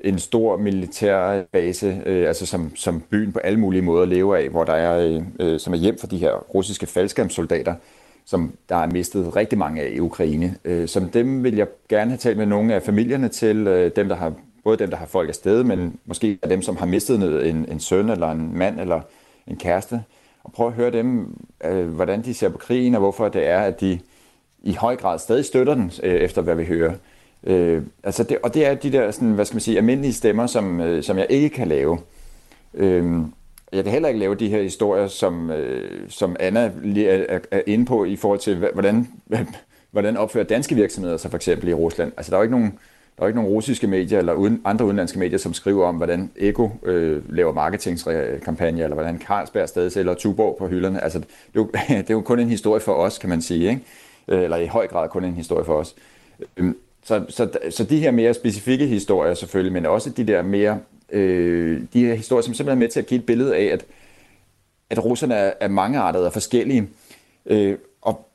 en 0.00 0.18
stor 0.18 0.56
militær 0.56 1.42
base, 1.52 2.02
øh, 2.06 2.28
altså 2.28 2.46
som, 2.46 2.76
som 2.76 3.00
byen 3.10 3.32
på 3.32 3.38
alle 3.38 3.60
mulige 3.60 3.82
måder 3.82 4.06
lever 4.06 4.36
af, 4.36 4.48
hvor 4.48 4.64
der 4.64 4.72
er, 4.72 5.22
øh, 5.40 5.60
som 5.60 5.72
er 5.72 5.76
hjem 5.76 5.98
for 5.98 6.06
de 6.06 6.18
her 6.18 6.32
russiske 6.54 6.86
faldskærmssoldater, 6.86 7.74
som 8.24 8.52
der 8.68 8.76
er 8.76 8.86
mistet 8.86 9.36
rigtig 9.36 9.58
mange 9.58 9.82
af 9.82 9.90
i 9.90 10.00
Ukraine. 10.00 10.56
Øh, 10.64 10.88
som 10.88 11.08
dem 11.08 11.44
vil 11.44 11.56
jeg 11.56 11.66
gerne 11.88 12.10
have 12.10 12.18
talt 12.18 12.38
med 12.38 12.46
nogle 12.46 12.74
af 12.74 12.82
familierne 12.82 13.28
til, 13.28 13.66
øh, 13.66 13.90
dem 13.96 14.08
der 14.08 14.16
har, 14.16 14.32
både 14.64 14.76
dem, 14.76 14.90
der 14.90 14.96
har 14.96 15.06
folk 15.06 15.28
afsted, 15.28 15.64
men 15.64 15.98
måske 16.06 16.38
dem, 16.48 16.62
som 16.62 16.76
har 16.76 16.86
mistet 16.86 17.48
en, 17.48 17.66
en 17.68 17.80
søn 17.80 18.10
eller 18.10 18.30
en 18.30 18.58
mand 18.58 18.80
eller 18.80 19.00
en 19.46 19.56
kæreste, 19.56 20.02
og 20.44 20.52
prøve 20.52 20.68
at 20.68 20.74
høre 20.74 20.90
dem, 20.90 21.36
øh, 21.64 21.88
hvordan 21.88 22.24
de 22.24 22.34
ser 22.34 22.48
på 22.48 22.58
krigen, 22.58 22.94
og 22.94 23.00
hvorfor 23.00 23.28
det 23.28 23.46
er, 23.46 23.60
at 23.60 23.80
de 23.80 23.98
i 24.62 24.72
høj 24.74 24.96
grad 24.96 25.18
stadig 25.18 25.44
støtter 25.44 25.74
den, 25.74 25.92
øh, 26.02 26.14
efter 26.14 26.42
hvad 26.42 26.54
vi 26.54 26.64
hører. 26.64 26.92
Øh, 27.44 27.82
altså 28.04 28.22
det, 28.22 28.38
og 28.42 28.54
det 28.54 28.66
er 28.66 28.74
de 28.74 28.92
der 28.92 29.10
sådan, 29.10 29.32
hvad 29.32 29.44
skal 29.44 29.54
man 29.54 29.60
sige, 29.60 29.76
almindelige 29.76 30.12
stemmer, 30.12 30.46
som, 30.46 30.80
øh, 30.80 31.02
som 31.02 31.18
jeg 31.18 31.26
ikke 31.30 31.48
kan 31.48 31.68
lave. 31.68 31.98
Øh, 32.74 33.04
jeg 33.72 33.84
kan 33.84 33.92
heller 33.92 34.08
ikke 34.08 34.20
lave 34.20 34.34
de 34.34 34.48
her 34.48 34.62
historier, 34.62 35.06
som, 35.06 35.50
øh, 35.50 36.00
som 36.08 36.36
Anna 36.40 36.70
lige 36.82 37.08
er, 37.08 37.38
er 37.50 37.62
inde 37.66 37.84
på 37.84 38.04
i 38.04 38.16
forhold 38.16 38.38
til, 38.38 38.56
hvordan, 38.72 39.08
hvordan 39.92 40.16
opfører 40.16 40.44
danske 40.44 40.74
virksomheder 40.74 41.16
sig 41.16 41.30
for 41.30 41.38
eksempel 41.38 41.68
i 41.68 41.74
Rusland. 41.74 42.12
Altså 42.16 42.30
der 42.30 42.36
er 42.36 42.40
jo 42.40 42.42
ikke 42.42 42.56
nogen, 42.56 42.78
der 43.16 43.22
er 43.22 43.26
ikke 43.26 43.40
nogen 43.40 43.54
russiske 43.54 43.86
medier 43.86 44.18
eller 44.18 44.32
uden, 44.32 44.60
andre 44.64 44.84
udenlandske 44.84 45.18
medier, 45.18 45.38
som 45.38 45.54
skriver 45.54 45.86
om, 45.86 45.96
hvordan 45.96 46.30
Eko 46.36 46.70
øh, 46.82 47.34
laver 47.34 47.52
marketingkampagner, 47.52 48.84
eller 48.84 48.94
hvordan 48.94 49.18
Carlsberg 49.18 49.68
stadig 49.68 49.92
sælger 49.92 50.14
Tuborg 50.14 50.56
på 50.58 50.68
hylderne. 50.68 51.04
Altså, 51.04 51.18
det, 51.18 51.26
er 51.26 51.60
jo, 51.60 51.70
det 51.88 52.10
er 52.10 52.14
jo 52.14 52.20
kun 52.20 52.40
en 52.40 52.48
historie 52.48 52.80
for 52.80 52.92
os, 52.92 53.18
kan 53.18 53.28
man 53.28 53.42
sige. 53.42 53.70
Ikke? 53.70 53.82
Øh, 54.28 54.42
eller 54.42 54.56
i 54.56 54.66
høj 54.66 54.86
grad 54.86 55.08
kun 55.08 55.24
en 55.24 55.34
historie 55.34 55.64
for 55.64 55.74
os. 55.74 55.94
Øhm, 56.56 56.76
så, 57.04 57.24
så, 57.28 57.50
så 57.70 57.84
de 57.84 57.98
her 57.98 58.10
mere 58.10 58.34
specifikke 58.34 58.86
historier 58.86 59.34
selvfølgelig, 59.34 59.72
men 59.72 59.86
også 59.86 60.10
de 60.10 60.26
der 60.26 60.42
mere, 60.42 60.78
øh, 61.12 61.82
de 61.92 62.06
her 62.06 62.14
historier, 62.14 62.42
som 62.42 62.54
simpelthen 62.54 62.78
er 62.78 62.84
med 62.84 62.88
til 62.88 63.00
at 63.00 63.06
give 63.06 63.20
et 63.20 63.26
billede 63.26 63.56
af, 63.56 63.64
at, 63.64 63.84
at 64.90 65.04
russerne 65.04 65.34
er, 65.34 65.52
er 65.60 65.68
mangeartede 65.68 66.26
og 66.26 66.32
forskellige. 66.32 66.88
Øh, 67.46 67.78
og 68.00 68.28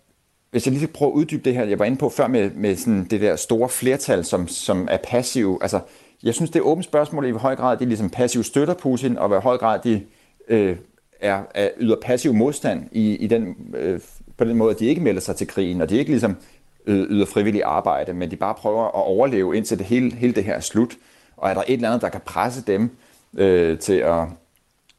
hvis 0.52 0.65
jeg 0.65 0.71
lige 0.71 0.82
skal 0.82 0.93
prøve 0.93 1.12
at 1.12 1.15
uddybe 1.15 1.43
det 1.45 1.54
her, 1.54 1.65
jeg 1.65 1.80
var 1.80 1.86
inde 1.86 1.97
på 1.97 2.10
før 2.10 2.28
med, 2.28 2.52
med 2.52 2.76
sådan 2.76 3.04
det 3.04 3.21
der 3.21 3.36
store 3.36 3.69
flertal, 3.69 4.26
som, 4.26 4.47
som 4.47 4.88
er 4.91 4.97
passive. 4.97 5.58
Altså, 5.62 5.80
jeg 6.23 6.34
synes, 6.34 6.50
det 6.50 6.60
er 6.60 6.63
åbent 6.63 6.86
spørgsmål 6.86 7.26
i 7.26 7.30
hvor 7.30 7.39
høj 7.39 7.56
grad 7.56 7.78
de 7.78 7.86
ligesom 7.86 8.10
passivt 8.10 8.45
støtter 8.45 8.73
Putin, 8.73 9.17
og 9.17 9.28
hvor 9.28 9.39
høj 9.39 9.58
grad 9.58 9.80
de 9.84 10.04
øh, 10.47 10.78
er, 11.19 11.41
er 11.54 11.69
yder 11.78 11.95
passiv 12.02 12.34
modstand 12.34 12.89
i, 12.91 13.15
i 13.15 13.28
den 13.28 13.56
øh, 13.78 14.00
på 14.38 14.45
den 14.45 14.56
måde, 14.56 14.71
at 14.71 14.80
de 14.80 14.86
ikke 14.86 15.02
melder 15.02 15.21
sig 15.21 15.36
til 15.36 15.47
krigen, 15.47 15.82
og 15.82 15.89
de 15.89 15.97
ikke 15.97 16.12
ligesom 16.12 16.38
øh, 16.86 17.00
yder 17.10 17.26
frivillig 17.26 17.63
arbejde, 17.63 18.13
men 18.13 18.32
de 18.32 18.36
bare 18.36 18.54
prøver 18.54 18.86
at 18.86 18.93
overleve 18.93 19.58
indtil 19.58 19.78
det 19.78 19.86
hele, 19.86 20.15
hele 20.15 20.34
det 20.34 20.43
her 20.43 20.54
er 20.54 20.60
slut. 20.60 20.97
Og 21.38 21.50
er 21.50 21.54
der 21.54 21.62
et 21.67 21.73
eller 21.73 21.88
andet, 21.89 22.02
der 22.02 22.10
kan 22.10 22.21
presse 22.26 22.63
dem 22.67 22.89
øh, 23.38 23.80
til 23.80 23.93
at 23.93 24.28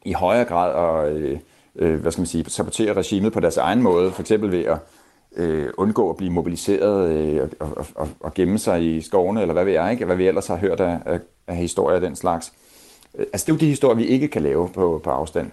i 0.05 0.13
højere 0.13 0.45
grad 0.45 1.07
at 1.07 1.13
øh, 1.13 1.39
øh, 1.77 2.01
hvad 2.01 2.13
skal 2.13 2.21
man 2.21 2.27
sige, 2.27 2.51
sabotere 2.51 2.93
regimet 2.93 3.33
på 3.33 3.41
deres 3.41 3.57
egen 3.57 3.83
måde, 3.83 4.11
for 4.11 4.21
eksempel 4.21 4.53
ved 4.53 4.65
at 4.65 4.79
øh, 5.37 5.71
undgå 5.77 6.11
at 6.11 6.17
blive 6.17 6.33
mobiliseret 6.33 7.11
øh, 7.11 7.49
og, 7.61 7.87
og, 7.95 8.09
og 8.21 8.35
gemme 8.35 8.59
sig 8.59 8.97
i 8.97 9.01
skovene, 9.01 9.41
eller 9.41 9.53
hvad 9.55 9.65
ved 9.65 9.73
jeg 9.73 9.93
ikke, 9.93 10.05
hvad 10.05 10.17
vi 10.17 10.29
ellers 10.29 10.47
har 10.47 10.57
hørt 10.57 10.81
af, 10.81 10.99
af, 11.07 11.21
af 11.47 11.57
historier 11.57 11.95
af 11.95 12.01
den 12.01 12.17
slags. 12.17 12.53
Øh, 13.19 13.27
altså 13.33 13.47
det 13.47 13.53
er 13.53 13.57
jo 13.57 13.61
de 13.61 13.67
historier, 13.67 13.97
vi 13.97 14.07
ikke 14.07 14.29
kan 14.29 14.43
lave 14.43 14.69
på, 14.69 15.01
på 15.05 15.11
afstand. 15.11 15.51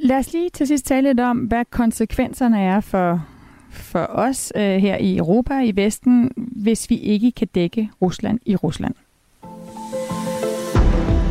Lad 0.00 0.18
os 0.18 0.32
lige 0.32 0.50
til 0.50 0.66
sidst 0.66 0.86
tale 0.86 1.08
lidt 1.08 1.20
om, 1.20 1.38
hvad 1.38 1.64
konsekvenserne 1.70 2.60
er 2.60 2.80
for, 2.80 3.26
for 3.70 4.06
os 4.08 4.52
øh, 4.56 4.62
her 4.62 4.96
i 4.96 5.16
Europa, 5.16 5.60
i 5.60 5.76
Vesten, 5.76 6.30
hvis 6.36 6.90
vi 6.90 6.96
ikke 6.96 7.32
kan 7.32 7.48
dække 7.54 7.90
Rusland 8.02 8.40
i 8.46 8.56
Rusland. 8.56 8.94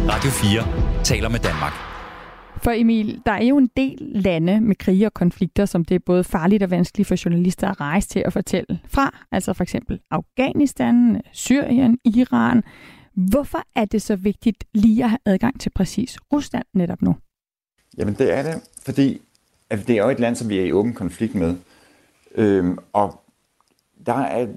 Radio 0.10 0.30
4 0.30 1.04
taler 1.04 1.30
med 1.30 1.40
Danmark. 1.40 1.74
For 2.64 2.72
Emil, 2.72 3.22
der 3.26 3.32
er 3.32 3.44
jo 3.44 3.58
en 3.58 3.70
del 3.78 3.98
lande 4.00 4.62
med 4.62 4.76
krige 4.76 5.06
og 5.06 5.14
konflikter, 5.14 5.66
som 5.66 5.86
det 5.86 5.96
er 5.96 6.00
både 6.06 6.24
farligt 6.24 6.64
og 6.64 6.72
vanskeligt 6.72 7.08
for 7.08 7.16
journalister 7.26 7.68
at 7.70 7.82
rejse 7.82 8.10
til 8.10 8.24
at 8.26 8.34
fortælle 8.34 8.80
fra. 8.88 9.18
Altså 9.32 9.54
for 9.54 9.64
eksempel 9.64 10.00
Afghanistan, 10.12 11.22
Syrien, 11.32 11.98
Iran. 12.06 12.64
Hvorfor 13.14 13.64
er 13.76 13.86
det 13.86 14.02
så 14.02 14.16
vigtigt 14.16 14.64
lige 14.74 15.04
at 15.04 15.10
have 15.10 15.20
adgang 15.26 15.60
til 15.60 15.70
præcis 15.70 16.18
Rusland 16.34 16.66
netop 16.74 17.02
nu? 17.02 17.16
Jamen 17.98 18.14
det 18.14 18.34
er 18.34 18.44
det, 18.44 18.62
fordi 18.86 19.22
at 19.70 19.88
det 19.88 19.98
er 19.98 20.04
jo 20.04 20.10
et 20.10 20.20
land, 20.20 20.36
som 20.36 20.50
vi 20.50 20.60
er 20.60 20.64
i 20.64 20.72
åben 20.72 20.94
konflikt 20.94 21.36
med. 21.36 21.56
Øhm, 22.36 22.78
og 22.94 23.22
der 24.06 24.14
er, 24.14 24.48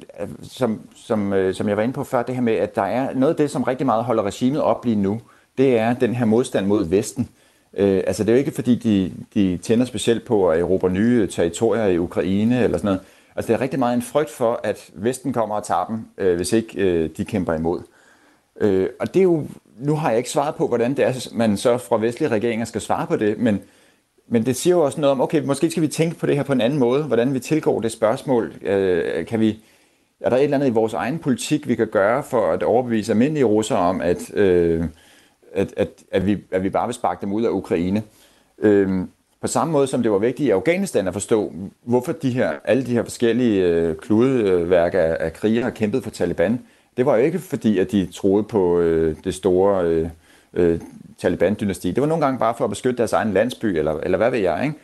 som, 0.42 0.80
som, 0.94 1.32
øh, 1.32 1.54
som 1.54 1.68
jeg 1.68 1.76
var 1.76 1.82
inde 1.82 1.94
på 1.94 2.04
før, 2.04 2.22
det 2.22 2.34
her 2.34 2.42
med, 2.42 2.52
at 2.52 2.76
der 2.76 2.82
er 2.82 3.14
noget 3.14 3.34
af 3.34 3.36
det, 3.36 3.50
som 3.50 3.62
rigtig 3.62 3.86
meget 3.86 4.04
holder 4.04 4.22
regimet 4.22 4.62
op 4.62 4.84
lige 4.84 4.96
nu, 4.96 5.20
det 5.58 5.78
er 5.78 5.94
den 5.94 6.14
her 6.14 6.24
modstand 6.24 6.66
mod 6.66 6.84
Vesten. 6.84 7.28
Øh, 7.74 8.02
altså 8.06 8.24
det 8.24 8.30
er 8.30 8.34
jo 8.34 8.38
ikke, 8.38 8.50
fordi 8.50 8.74
de, 8.74 9.12
de 9.34 9.56
tænder 9.56 9.84
specielt 9.84 10.24
på 10.24 10.50
at 10.50 10.60
erobre 10.60 10.90
nye 10.90 11.26
territorier 11.26 11.86
i 11.86 11.98
Ukraine 11.98 12.64
eller 12.64 12.78
sådan 12.78 12.86
noget. 12.86 13.00
Altså 13.36 13.52
det 13.52 13.58
er 13.58 13.60
rigtig 13.60 13.78
meget 13.78 13.94
en 13.94 14.02
frygt 14.02 14.30
for, 14.30 14.60
at 14.64 14.90
Vesten 14.94 15.32
kommer 15.32 15.54
og 15.54 15.64
tager 15.64 15.86
dem, 15.86 16.04
øh, 16.18 16.36
hvis 16.36 16.52
ikke 16.52 16.80
øh, 16.80 17.10
de 17.16 17.24
kæmper 17.24 17.54
imod. 17.54 17.80
Øh, 18.60 18.88
og 19.00 19.14
det 19.14 19.20
er 19.20 19.24
jo 19.24 19.46
nu 19.80 19.94
har 19.94 20.08
jeg 20.08 20.18
ikke 20.18 20.30
svaret 20.30 20.54
på, 20.54 20.68
hvordan 20.68 20.94
det 20.96 21.04
er, 21.04 21.28
man 21.32 21.56
så 21.56 21.78
fra 21.78 21.98
vestlige 21.98 22.30
regeringer 22.30 22.64
skal 22.64 22.80
svare 22.80 23.06
på 23.06 23.16
det, 23.16 23.38
men, 23.38 23.60
men 24.28 24.46
det 24.46 24.56
siger 24.56 24.76
jo 24.76 24.84
også 24.84 25.00
noget 25.00 25.12
om, 25.12 25.20
okay, 25.20 25.42
måske 25.42 25.70
skal 25.70 25.82
vi 25.82 25.88
tænke 25.88 26.18
på 26.18 26.26
det 26.26 26.36
her 26.36 26.42
på 26.42 26.52
en 26.52 26.60
anden 26.60 26.78
måde, 26.78 27.02
hvordan 27.02 27.34
vi 27.34 27.40
tilgår 27.40 27.80
det 27.80 27.92
spørgsmål. 27.92 28.52
Øh, 28.62 29.26
kan 29.26 29.40
vi, 29.40 29.64
er 30.20 30.30
der 30.30 30.36
et 30.36 30.44
eller 30.44 30.56
andet 30.56 30.68
i 30.68 30.70
vores 30.70 30.94
egen 30.94 31.18
politik, 31.18 31.68
vi 31.68 31.74
kan 31.74 31.86
gøre 31.86 32.22
for 32.22 32.52
at 32.52 32.62
overbevise 32.62 33.12
almindelige 33.12 33.44
russere 33.44 33.78
om, 33.78 34.00
at, 34.00 34.34
øh, 34.34 34.84
at, 35.54 35.74
at, 35.76 35.88
at, 36.12 36.26
vi, 36.26 36.38
at 36.50 36.62
vi 36.62 36.70
bare 36.70 36.86
vil 36.86 36.94
sparke 36.94 37.20
dem 37.20 37.32
ud 37.32 37.44
af 37.44 37.50
Ukraine? 37.50 38.02
Øh, 38.58 39.06
på 39.40 39.46
samme 39.46 39.72
måde 39.72 39.86
som 39.86 40.02
det 40.02 40.12
var 40.12 40.18
vigtigt 40.18 40.46
i 40.46 40.50
Afghanistan 40.50 41.06
at 41.06 41.12
forstå, 41.12 41.52
hvorfor 41.84 42.12
de 42.12 42.30
her, 42.30 42.52
alle 42.64 42.86
de 42.86 42.92
her 42.92 43.02
forskellige 43.02 43.64
øh, 43.66 43.96
kludeværk 43.96 44.94
af, 44.94 45.16
af 45.20 45.32
krigere 45.32 45.62
har 45.62 45.70
kæmpet 45.70 46.02
for 46.02 46.10
Taliban, 46.10 46.60
det 46.96 47.06
var 47.06 47.16
jo 47.16 47.22
ikke 47.22 47.38
fordi, 47.38 47.78
at 47.78 47.92
de 47.92 48.06
troede 48.06 48.44
på 48.44 48.80
øh, 48.80 49.16
det 49.24 49.34
store 49.34 49.84
øh, 49.84 50.08
øh, 50.54 50.80
Taliban-dynasti. 51.18 51.88
Det 51.88 52.00
var 52.00 52.06
nogle 52.06 52.24
gange 52.24 52.38
bare 52.38 52.54
for 52.58 52.64
at 52.64 52.70
beskytte 52.70 52.98
deres 52.98 53.12
egen 53.12 53.32
landsby, 53.32 53.66
eller, 53.66 53.92
eller 53.92 54.18
hvad 54.18 54.30
ved 54.30 54.38
jeg, 54.38 54.64
ikke? 54.64 54.76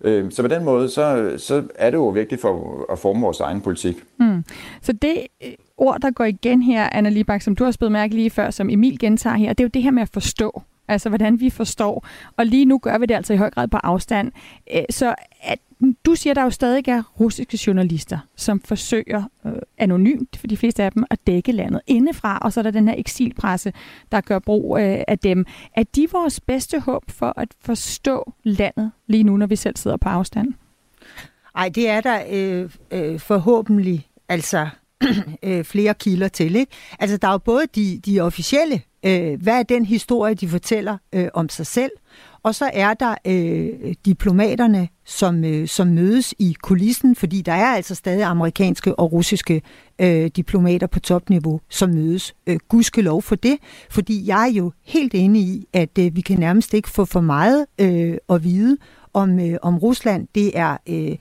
Øh, 0.00 0.30
så 0.32 0.42
på 0.42 0.48
den 0.48 0.64
måde, 0.64 0.88
så, 0.88 1.34
så 1.36 1.62
er 1.74 1.90
det 1.90 1.96
jo 1.96 2.08
vigtigt 2.08 2.40
for 2.40 2.84
at 2.92 2.98
forme 2.98 3.20
vores 3.20 3.40
egen 3.40 3.60
politik. 3.60 3.96
Mm. 4.20 4.44
Så 4.82 4.92
det 4.92 5.18
øh, 5.44 5.52
ord, 5.76 6.00
der 6.00 6.10
går 6.10 6.24
igen 6.24 6.62
her, 6.62 6.88
Anna 6.92 7.08
Libak, 7.10 7.42
som 7.42 7.56
du 7.56 7.64
har 7.64 7.70
spillet 7.70 7.92
mærke 7.92 8.14
lige 8.14 8.30
før, 8.30 8.50
som 8.50 8.70
Emil 8.70 8.98
gentager 8.98 9.36
her, 9.36 9.52
det 9.52 9.60
er 9.60 9.64
jo 9.64 9.70
det 9.74 9.82
her 9.82 9.90
med 9.90 10.02
at 10.02 10.10
forstå. 10.12 10.62
Altså, 10.88 11.08
hvordan 11.08 11.40
vi 11.40 11.50
forstår. 11.50 12.06
Og 12.36 12.46
lige 12.46 12.64
nu 12.64 12.78
gør 12.78 12.98
vi 12.98 13.06
det 13.06 13.14
altså 13.14 13.32
i 13.32 13.36
høj 13.36 13.50
grad 13.50 13.68
på 13.68 13.76
afstand. 13.76 14.32
Så 14.90 15.14
at, 15.40 15.58
du 16.06 16.14
siger, 16.14 16.32
at 16.32 16.36
der 16.36 16.42
jo 16.42 16.50
stadig 16.50 16.88
er 16.88 17.02
russiske 17.20 17.58
journalister, 17.66 18.18
som 18.36 18.60
forsøger 18.60 19.22
øh, 19.46 19.52
anonymt, 19.78 20.36
for 20.36 20.46
de 20.46 20.56
fleste 20.56 20.82
af 20.82 20.92
dem, 20.92 21.04
at 21.10 21.18
dække 21.26 21.52
landet 21.52 21.80
indefra, 21.86 22.38
og 22.38 22.52
så 22.52 22.60
er 22.60 22.62
der 22.62 22.70
den 22.70 22.88
her 22.88 22.94
eksilpresse, 22.98 23.72
der 24.12 24.20
gør 24.20 24.38
brug 24.38 24.78
øh, 24.80 24.98
af 25.08 25.18
dem. 25.18 25.46
Er 25.76 25.82
de 25.82 26.06
vores 26.12 26.40
bedste 26.40 26.80
håb 26.80 27.10
for 27.10 27.32
at 27.36 27.48
forstå 27.60 28.32
landet 28.42 28.92
lige 29.06 29.22
nu, 29.22 29.36
når 29.36 29.46
vi 29.46 29.56
selv 29.56 29.76
sidder 29.76 29.96
på 29.96 30.08
afstand? 30.08 30.54
Ej, 31.56 31.68
det 31.68 31.88
er 31.88 32.00
der 32.00 32.22
øh, 32.30 32.70
øh, 32.90 33.20
forhåbentlig. 33.20 34.08
Altså, 34.28 34.68
øh, 35.42 35.64
flere 35.64 35.94
kilder 35.94 36.28
til. 36.28 36.56
Ikke? 36.56 36.72
Altså, 36.98 37.16
der 37.16 37.28
er 37.28 37.32
jo 37.32 37.38
både 37.38 37.66
de, 37.74 38.00
de 38.06 38.20
officielle, 38.20 38.82
øh, 39.06 39.42
hvad 39.42 39.58
er 39.58 39.62
den 39.62 39.84
historie, 39.84 40.34
de 40.34 40.48
fortæller 40.48 40.98
øh, 41.12 41.28
om 41.34 41.48
sig 41.48 41.66
selv, 41.66 41.90
og 42.44 42.54
så 42.54 42.70
er 42.72 42.94
der 42.94 43.14
øh, 43.26 43.94
diplomaterne, 44.04 44.88
som, 45.04 45.44
øh, 45.44 45.68
som 45.68 45.86
mødes 45.86 46.34
i 46.38 46.56
kulissen, 46.62 47.16
fordi 47.16 47.42
der 47.42 47.52
er 47.52 47.74
altså 47.74 47.94
stadig 47.94 48.24
amerikanske 48.24 48.98
og 48.98 49.12
russiske 49.12 49.62
øh, 49.98 50.30
diplomater 50.36 50.86
på 50.86 51.00
topniveau, 51.00 51.60
som 51.68 51.90
mødes. 51.90 52.34
Øh, 52.46 52.58
lov 52.96 53.22
for 53.22 53.34
det, 53.34 53.56
fordi 53.90 54.28
jeg 54.28 54.42
er 54.48 54.52
jo 54.52 54.72
helt 54.82 55.14
enig 55.14 55.42
i, 55.42 55.66
at 55.72 55.98
øh, 55.98 56.16
vi 56.16 56.20
kan 56.20 56.38
nærmest 56.38 56.74
ikke 56.74 56.90
få 56.90 57.04
for 57.04 57.20
meget 57.20 57.66
øh, 57.80 58.16
at 58.28 58.44
vide 58.44 58.76
om, 59.12 59.40
øh, 59.40 59.56
om 59.62 59.78
Rusland. 59.78 60.28
Det 60.34 60.58
er... 60.58 60.76
Øh, 60.88 61.16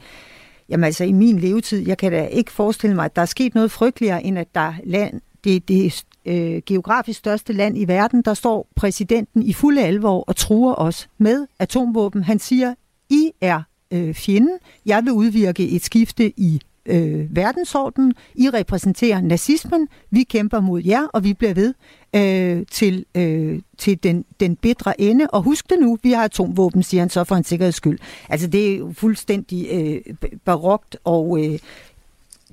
Jamen 0.70 0.84
altså 0.84 1.04
i 1.04 1.12
min 1.12 1.40
levetid, 1.40 1.88
jeg 1.88 1.98
kan 1.98 2.12
da 2.12 2.26
ikke 2.26 2.52
forestille 2.52 2.96
mig, 2.96 3.06
at 3.06 3.16
der 3.16 3.22
er 3.22 3.26
sket 3.26 3.56
noget 3.56 3.72
frygteligere, 3.72 4.24
end 4.24 4.40
at 4.40 4.48
der 4.56 4.74
land, 4.84 5.22
det, 5.44 5.68
det 5.68 6.04
øh, 6.26 6.62
geografisk 6.66 7.20
største 7.20 7.54
land 7.54 7.78
i 7.78 7.88
verden, 7.88 8.22
der 8.22 8.34
står 8.34 8.68
præsidenten 8.76 9.44
i 9.44 9.54
fulde 9.54 9.82
alvor 9.82 10.24
og 10.28 10.36
truer 10.36 10.76
os 10.76 11.10
med 11.18 11.48
atomvåben. 11.60 12.24
Han 12.24 12.40
siger, 12.40 12.74
I 13.10 13.32
er 13.42 13.62
øh, 13.92 14.14
fjenden. 14.14 14.58
Jeg 14.86 15.04
vil 15.04 15.14
udvirke 15.14 15.70
et 15.70 15.84
skifte 15.84 16.40
i 16.40 16.62
øh, 16.86 17.36
verdensordenen. 17.36 18.14
I 18.36 18.50
repræsenterer 18.50 19.22
nazismen. 19.22 19.88
Vi 20.12 20.24
kæmper 20.24 20.60
mod 20.60 20.82
jer, 20.84 21.08
og 21.14 21.24
vi 21.24 21.34
bliver 21.34 21.54
ved 21.54 21.74
øh, 22.16 22.66
til, 22.72 23.06
øh, 23.16 23.62
til 23.78 24.04
den, 24.04 24.26
den 24.40 24.56
bedre 24.56 25.02
ende. 25.02 25.28
Og 25.28 25.42
husk 25.42 25.70
det 25.70 25.80
nu, 25.80 25.98
vi 26.04 26.12
har 26.12 26.24
atomvåben, 26.24 26.84
siger 26.84 27.02
han 27.02 27.10
så 27.10 27.24
for 27.24 27.36
en 27.36 27.44
sikkerheds 27.44 27.76
skyld. 27.76 28.00
Altså 28.30 28.48
det 28.48 28.74
er 28.74 28.78
jo 28.78 28.94
fuldstændig 28.98 29.68
øh, 29.72 30.16
barokt, 30.46 30.98
og 31.04 31.46
øh, 31.46 31.60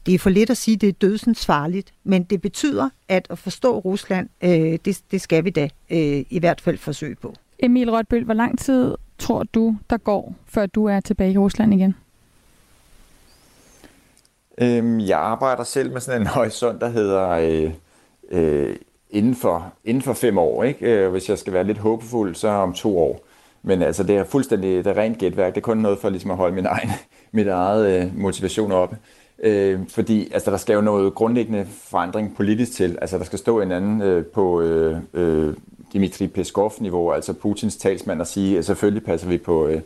det 0.07 0.15
er 0.15 0.19
for 0.19 0.31
lidt 0.31 0.51
at 0.51 0.57
sige, 0.57 0.75
at 0.75 0.81
det 0.81 0.89
er 0.89 0.93
dødsens 0.93 1.47
farligt, 1.47 1.93
men 2.05 2.23
det 2.23 2.43
betyder, 2.43 2.89
at 3.09 3.27
at 3.31 3.39
forstå 3.39 3.79
Rusland, 3.79 4.29
øh, 4.43 4.79
det, 4.85 5.01
det 5.11 5.21
skal 5.21 5.45
vi 5.45 5.51
da 5.51 5.69
øh, 5.91 6.25
i 6.31 6.39
hvert 6.39 6.61
fald 6.61 6.79
forsøge 6.79 7.15
på. 7.15 7.35
Emil 7.59 7.91
Rødbøl, 7.91 8.25
hvor 8.25 8.35
lang 8.35 8.59
tid 8.59 8.95
tror 9.19 9.43
du, 9.43 9.77
der 9.91 9.97
går, 9.97 10.35
før 10.47 10.67
du 10.67 10.85
er 10.85 11.01
tilbage 11.01 11.33
i 11.33 11.39
Rusland 11.39 11.75
igen? 11.75 11.95
Øhm, 14.59 15.01
jeg 15.01 15.19
arbejder 15.19 15.65
selv 15.65 15.93
med 15.93 16.01
sådan 16.01 16.21
en 16.21 16.27
horisont, 16.37 16.81
der 16.81 16.89
hedder 16.89 17.29
øh, 17.29 17.73
øh, 18.31 18.77
inden, 19.11 19.35
for, 19.35 19.73
inden 19.85 20.03
for 20.03 20.13
fem 20.13 20.39
år. 20.39 20.65
Ikke? 20.65 20.87
Øh, 20.87 21.11
hvis 21.11 21.29
jeg 21.29 21.39
skal 21.39 21.53
være 21.53 21.65
lidt 21.65 21.79
håbefuld, 21.79 22.35
så 22.35 22.49
om 22.49 22.73
to 22.73 22.99
år. 22.99 23.27
Men 23.63 23.83
altså, 23.83 24.03
det 24.03 24.17
er 24.17 24.25
fuldstændig 24.25 24.85
det 24.85 24.91
er 24.91 25.03
rent 25.03 25.19
gætværk. 25.19 25.55
Det 25.55 25.61
er 25.61 25.65
kun 25.65 25.79
noget 25.79 25.99
for 25.99 26.09
ligesom 26.09 26.31
at 26.31 26.37
holde 26.37 26.55
min 26.55 26.67
egen, 26.67 26.91
mit 27.33 27.47
eget 27.47 28.03
øh, 28.03 28.19
motivation 28.19 28.73
oppe. 28.73 28.97
Øh, 29.43 29.81
fordi 29.89 30.29
altså, 30.33 30.51
der 30.51 30.57
skal 30.57 30.75
jo 30.75 30.81
noget 30.81 31.15
grundlæggende 31.15 31.67
forandring 31.85 32.37
politisk 32.37 32.73
til. 32.73 32.99
Altså, 33.01 33.19
der 33.19 33.25
skal 33.25 33.39
stå 33.39 33.61
en 33.61 33.73
anden 33.73 34.03
øh, 34.03 34.25
på 34.25 34.61
øh, 34.61 34.99
øh, 35.15 35.55
Dmitri 35.93 36.27
Peskov-niveau, 36.27 37.13
altså 37.13 37.33
Putins 37.33 37.77
talsmand, 37.77 38.21
og 38.21 38.27
sige, 38.27 38.59
at 38.59 38.65
selvfølgelig 38.65 39.05
passer 39.05 39.29
vi 39.29 39.39
på 39.39 39.67
øh, 39.67 39.81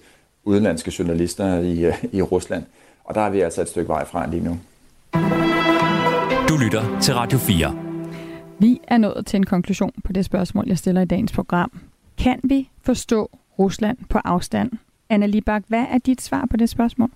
udenlandske 0.44 0.92
journalister 0.98 1.58
i, 1.58 1.84
øh, 1.84 2.04
i 2.12 2.22
Rusland. 2.22 2.64
Og 3.04 3.14
der 3.14 3.20
er 3.20 3.30
vi 3.30 3.40
altså 3.40 3.60
et 3.60 3.68
stykke 3.68 3.88
vej 3.88 4.04
fra 4.04 4.26
lige 4.26 4.44
nu. 4.44 4.58
Du 6.48 6.56
lytter 6.64 7.00
til 7.00 7.14
Radio 7.14 7.38
4. 7.38 7.76
Vi 8.58 8.80
er 8.88 8.98
nået 8.98 9.26
til 9.26 9.36
en 9.36 9.46
konklusion 9.46 9.92
på 10.04 10.12
det 10.12 10.24
spørgsmål, 10.24 10.64
jeg 10.68 10.78
stiller 10.78 11.00
i 11.00 11.04
dagens 11.04 11.32
program. 11.32 11.80
Kan 12.18 12.40
vi 12.42 12.70
forstå 12.82 13.30
Rusland 13.58 13.98
på 14.08 14.18
afstand? 14.24 14.70
Anna 15.08 15.26
Libak, 15.26 15.62
hvad 15.68 15.84
er 15.90 15.98
dit 15.98 16.22
svar 16.22 16.46
på 16.50 16.56
det 16.56 16.68
spørgsmål? 16.68 17.10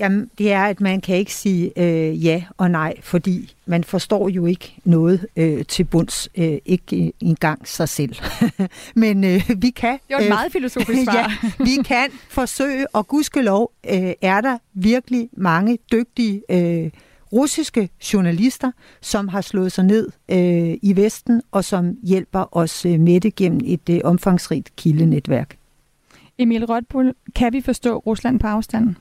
Jamen, 0.00 0.30
det 0.38 0.52
er, 0.52 0.64
at 0.64 0.80
man 0.80 1.00
kan 1.00 1.16
ikke 1.16 1.34
sige 1.34 1.72
øh, 1.76 2.24
ja 2.24 2.44
og 2.56 2.70
nej, 2.70 2.94
fordi 3.02 3.54
man 3.66 3.84
forstår 3.84 4.28
jo 4.28 4.46
ikke 4.46 4.74
noget 4.84 5.26
øh, 5.36 5.64
til 5.64 5.84
bunds, 5.84 6.28
øh, 6.38 6.58
ikke 6.64 7.12
engang 7.20 7.68
sig 7.68 7.88
selv. 7.88 8.14
Men 8.94 9.24
øh, 9.24 9.50
vi 9.56 9.70
kan... 9.70 9.92
Det 9.92 10.14
var 10.14 10.18
et 10.18 10.24
øh, 10.24 10.28
meget 10.28 10.52
filosofisk 10.52 11.02
svar. 11.10 11.16
ja, 11.16 11.50
vi 11.64 11.82
kan 11.84 12.08
forsøge, 12.28 12.86
og 12.94 13.08
gudskelov 13.08 13.72
øh, 13.90 14.12
er 14.22 14.40
der 14.40 14.58
virkelig 14.74 15.28
mange 15.32 15.78
dygtige 15.92 16.42
øh, 16.50 16.90
russiske 17.32 17.88
journalister, 18.12 18.72
som 19.00 19.28
har 19.28 19.40
slået 19.40 19.72
sig 19.72 19.84
ned 19.84 20.08
øh, 20.28 20.78
i 20.82 20.96
Vesten, 20.96 21.42
og 21.50 21.64
som 21.64 21.96
hjælper 22.02 22.56
os 22.56 22.86
øh, 22.86 23.00
med 23.00 23.20
det 23.20 23.34
gennem 23.34 23.60
et 23.64 23.88
øh, 23.90 24.00
omfangsrigt 24.04 24.76
kildenetværk. 24.76 25.56
Emil 26.38 26.64
Rødbull, 26.64 27.14
kan 27.34 27.52
vi 27.52 27.60
forstå 27.60 27.98
Rusland 27.98 28.40
på 28.40 28.46
afstanden? 28.46 28.96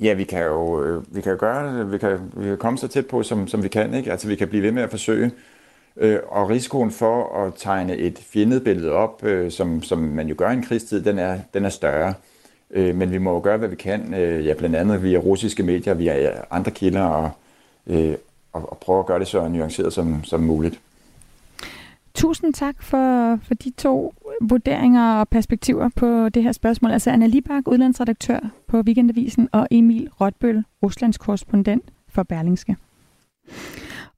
Ja, 0.00 0.12
vi 0.12 0.24
kan 0.24 0.44
jo, 0.44 0.84
øh, 0.84 1.16
vi 1.16 1.20
kan 1.20 1.32
jo 1.32 1.38
gøre 1.40 1.78
det. 1.78 1.92
Vi 1.92 1.98
kan, 1.98 2.18
vi 2.36 2.48
kan 2.48 2.58
komme 2.58 2.78
så 2.78 2.88
tæt 2.88 3.06
på, 3.06 3.22
som, 3.22 3.48
som 3.48 3.62
vi 3.62 3.68
kan. 3.68 3.94
Ikke? 3.94 4.10
Altså, 4.10 4.28
vi 4.28 4.34
kan 4.36 4.48
blive 4.48 4.62
ved 4.62 4.72
med 4.72 4.82
at 4.82 4.90
forsøge. 4.90 5.30
Øh, 5.96 6.18
og 6.28 6.50
risikoen 6.50 6.90
for 6.90 7.44
at 7.44 7.52
tegne 7.56 7.96
et 7.96 8.18
fjendebillede 8.18 8.92
op, 8.92 9.24
øh, 9.24 9.50
som, 9.50 9.82
som 9.82 9.98
man 9.98 10.28
jo 10.28 10.34
gør 10.38 10.50
i 10.50 10.52
en 10.52 10.62
krigstid, 10.62 11.04
den 11.04 11.18
er, 11.18 11.38
den 11.54 11.64
er 11.64 11.68
større. 11.68 12.14
Øh, 12.70 12.94
men 12.94 13.12
vi 13.12 13.18
må 13.18 13.32
jo 13.32 13.40
gøre, 13.42 13.56
hvad 13.56 13.68
vi 13.68 13.76
kan, 13.76 14.14
øh, 14.14 14.46
ja, 14.46 14.54
blandt 14.54 14.76
andet 14.76 15.02
via 15.02 15.18
russiske 15.18 15.62
medier, 15.62 15.94
via 15.94 16.30
andre 16.50 16.70
kilder, 16.70 17.02
og, 17.02 17.30
øh, 17.86 18.14
og, 18.52 18.70
og 18.70 18.78
prøve 18.78 18.98
at 18.98 19.06
gøre 19.06 19.18
det 19.18 19.28
så 19.28 19.48
nuanceret 19.48 19.92
som, 19.92 20.24
som 20.24 20.40
muligt. 20.40 20.80
Tusind 22.18 22.54
tak 22.54 22.82
for, 22.82 23.38
for 23.42 23.54
de 23.54 23.70
to 23.70 24.14
vurderinger 24.42 25.14
og 25.14 25.28
perspektiver 25.28 25.88
på 25.96 26.28
det 26.28 26.42
her 26.42 26.52
spørgsmål. 26.52 26.90
Altså 26.90 27.10
Anna 27.10 27.26
Libak, 27.26 27.68
udlandsredaktør 27.68 28.38
på 28.66 28.80
Weekendavisen, 28.80 29.48
og 29.52 29.68
Emil 29.70 30.08
Rotbøl, 30.20 30.64
Ruslands 30.82 31.18
korrespondent 31.18 31.82
for 32.08 32.22
Berlingske. 32.22 32.76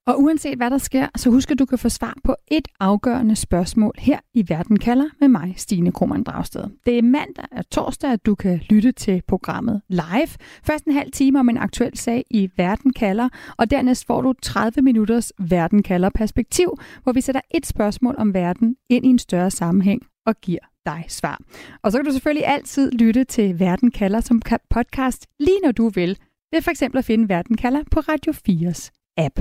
Og 0.07 0.23
uanset 0.23 0.57
hvad 0.57 0.71
der 0.71 0.79
sker, 0.79 1.09
så 1.17 1.31
husk 1.31 1.51
at 1.51 1.59
du 1.59 1.65
kan 1.65 1.79
få 1.79 1.89
svar 1.89 2.17
på 2.25 2.37
et 2.49 2.69
afgørende 2.81 3.37
spørgsmål 3.37 3.93
her 3.99 4.19
i 4.35 4.45
Verden 4.49 4.79
kalder 4.79 5.09
med 5.21 5.29
mig, 5.29 5.55
Stine 5.57 5.93
Krohmann 5.93 6.23
Dragsted. 6.23 6.65
Det 6.87 6.99
er 6.99 7.03
mandag 7.03 7.45
og 7.53 7.71
torsdag, 7.71 8.11
at 8.11 8.27
du 8.27 8.35
kan 8.35 8.61
lytte 8.71 8.93
til 8.93 9.23
programmet 9.29 9.83
live. 9.89 10.29
Først 10.65 10.85
en 10.85 10.93
halv 10.93 11.13
time 11.13 11.41
om 11.41 11.49
en 11.49 11.59
aktuel 11.59 11.99
sag 11.99 12.25
i 12.31 12.51
Verden 12.57 12.93
kalder, 12.93 13.29
og 13.59 13.71
dernæst 13.71 14.07
får 14.07 14.23
du 14.23 14.33
30 14.43 14.83
minutters 14.83 15.33
Verden 15.39 15.83
kalder 15.83 16.11
perspektiv, 16.15 16.79
hvor 17.03 17.13
vi 17.13 17.21
sætter 17.21 17.41
et 17.55 17.67
spørgsmål 17.67 18.15
om 18.19 18.35
verden 18.35 18.77
ind 18.91 19.07
i 19.07 19.09
en 19.09 19.19
større 19.19 19.51
sammenhæng 19.51 20.03
og 20.27 20.41
giver 20.41 20.61
dig 20.87 21.05
svar. 21.09 21.41
Og 21.83 21.93
så 21.93 21.99
kan 21.99 22.05
du 22.05 22.13
selvfølgelig 22.13 22.47
altid 22.47 22.91
lytte 22.91 23.25
til 23.25 23.61
Verden 23.61 23.91
kalder 23.91 24.21
som 24.21 24.43
podcast 24.71 25.27
lige 25.41 25.61
når 25.65 25.73
du 25.73 25.89
vil, 25.89 26.19
ved 26.53 26.63
for 26.63 26.71
eksempel 26.71 26.99
at 26.99 27.05
finde 27.05 27.29
Verden 27.29 27.57
kalder 27.57 27.83
på 27.91 28.01
Radio 28.01 28.33
4's 28.33 28.91
app. 29.17 29.41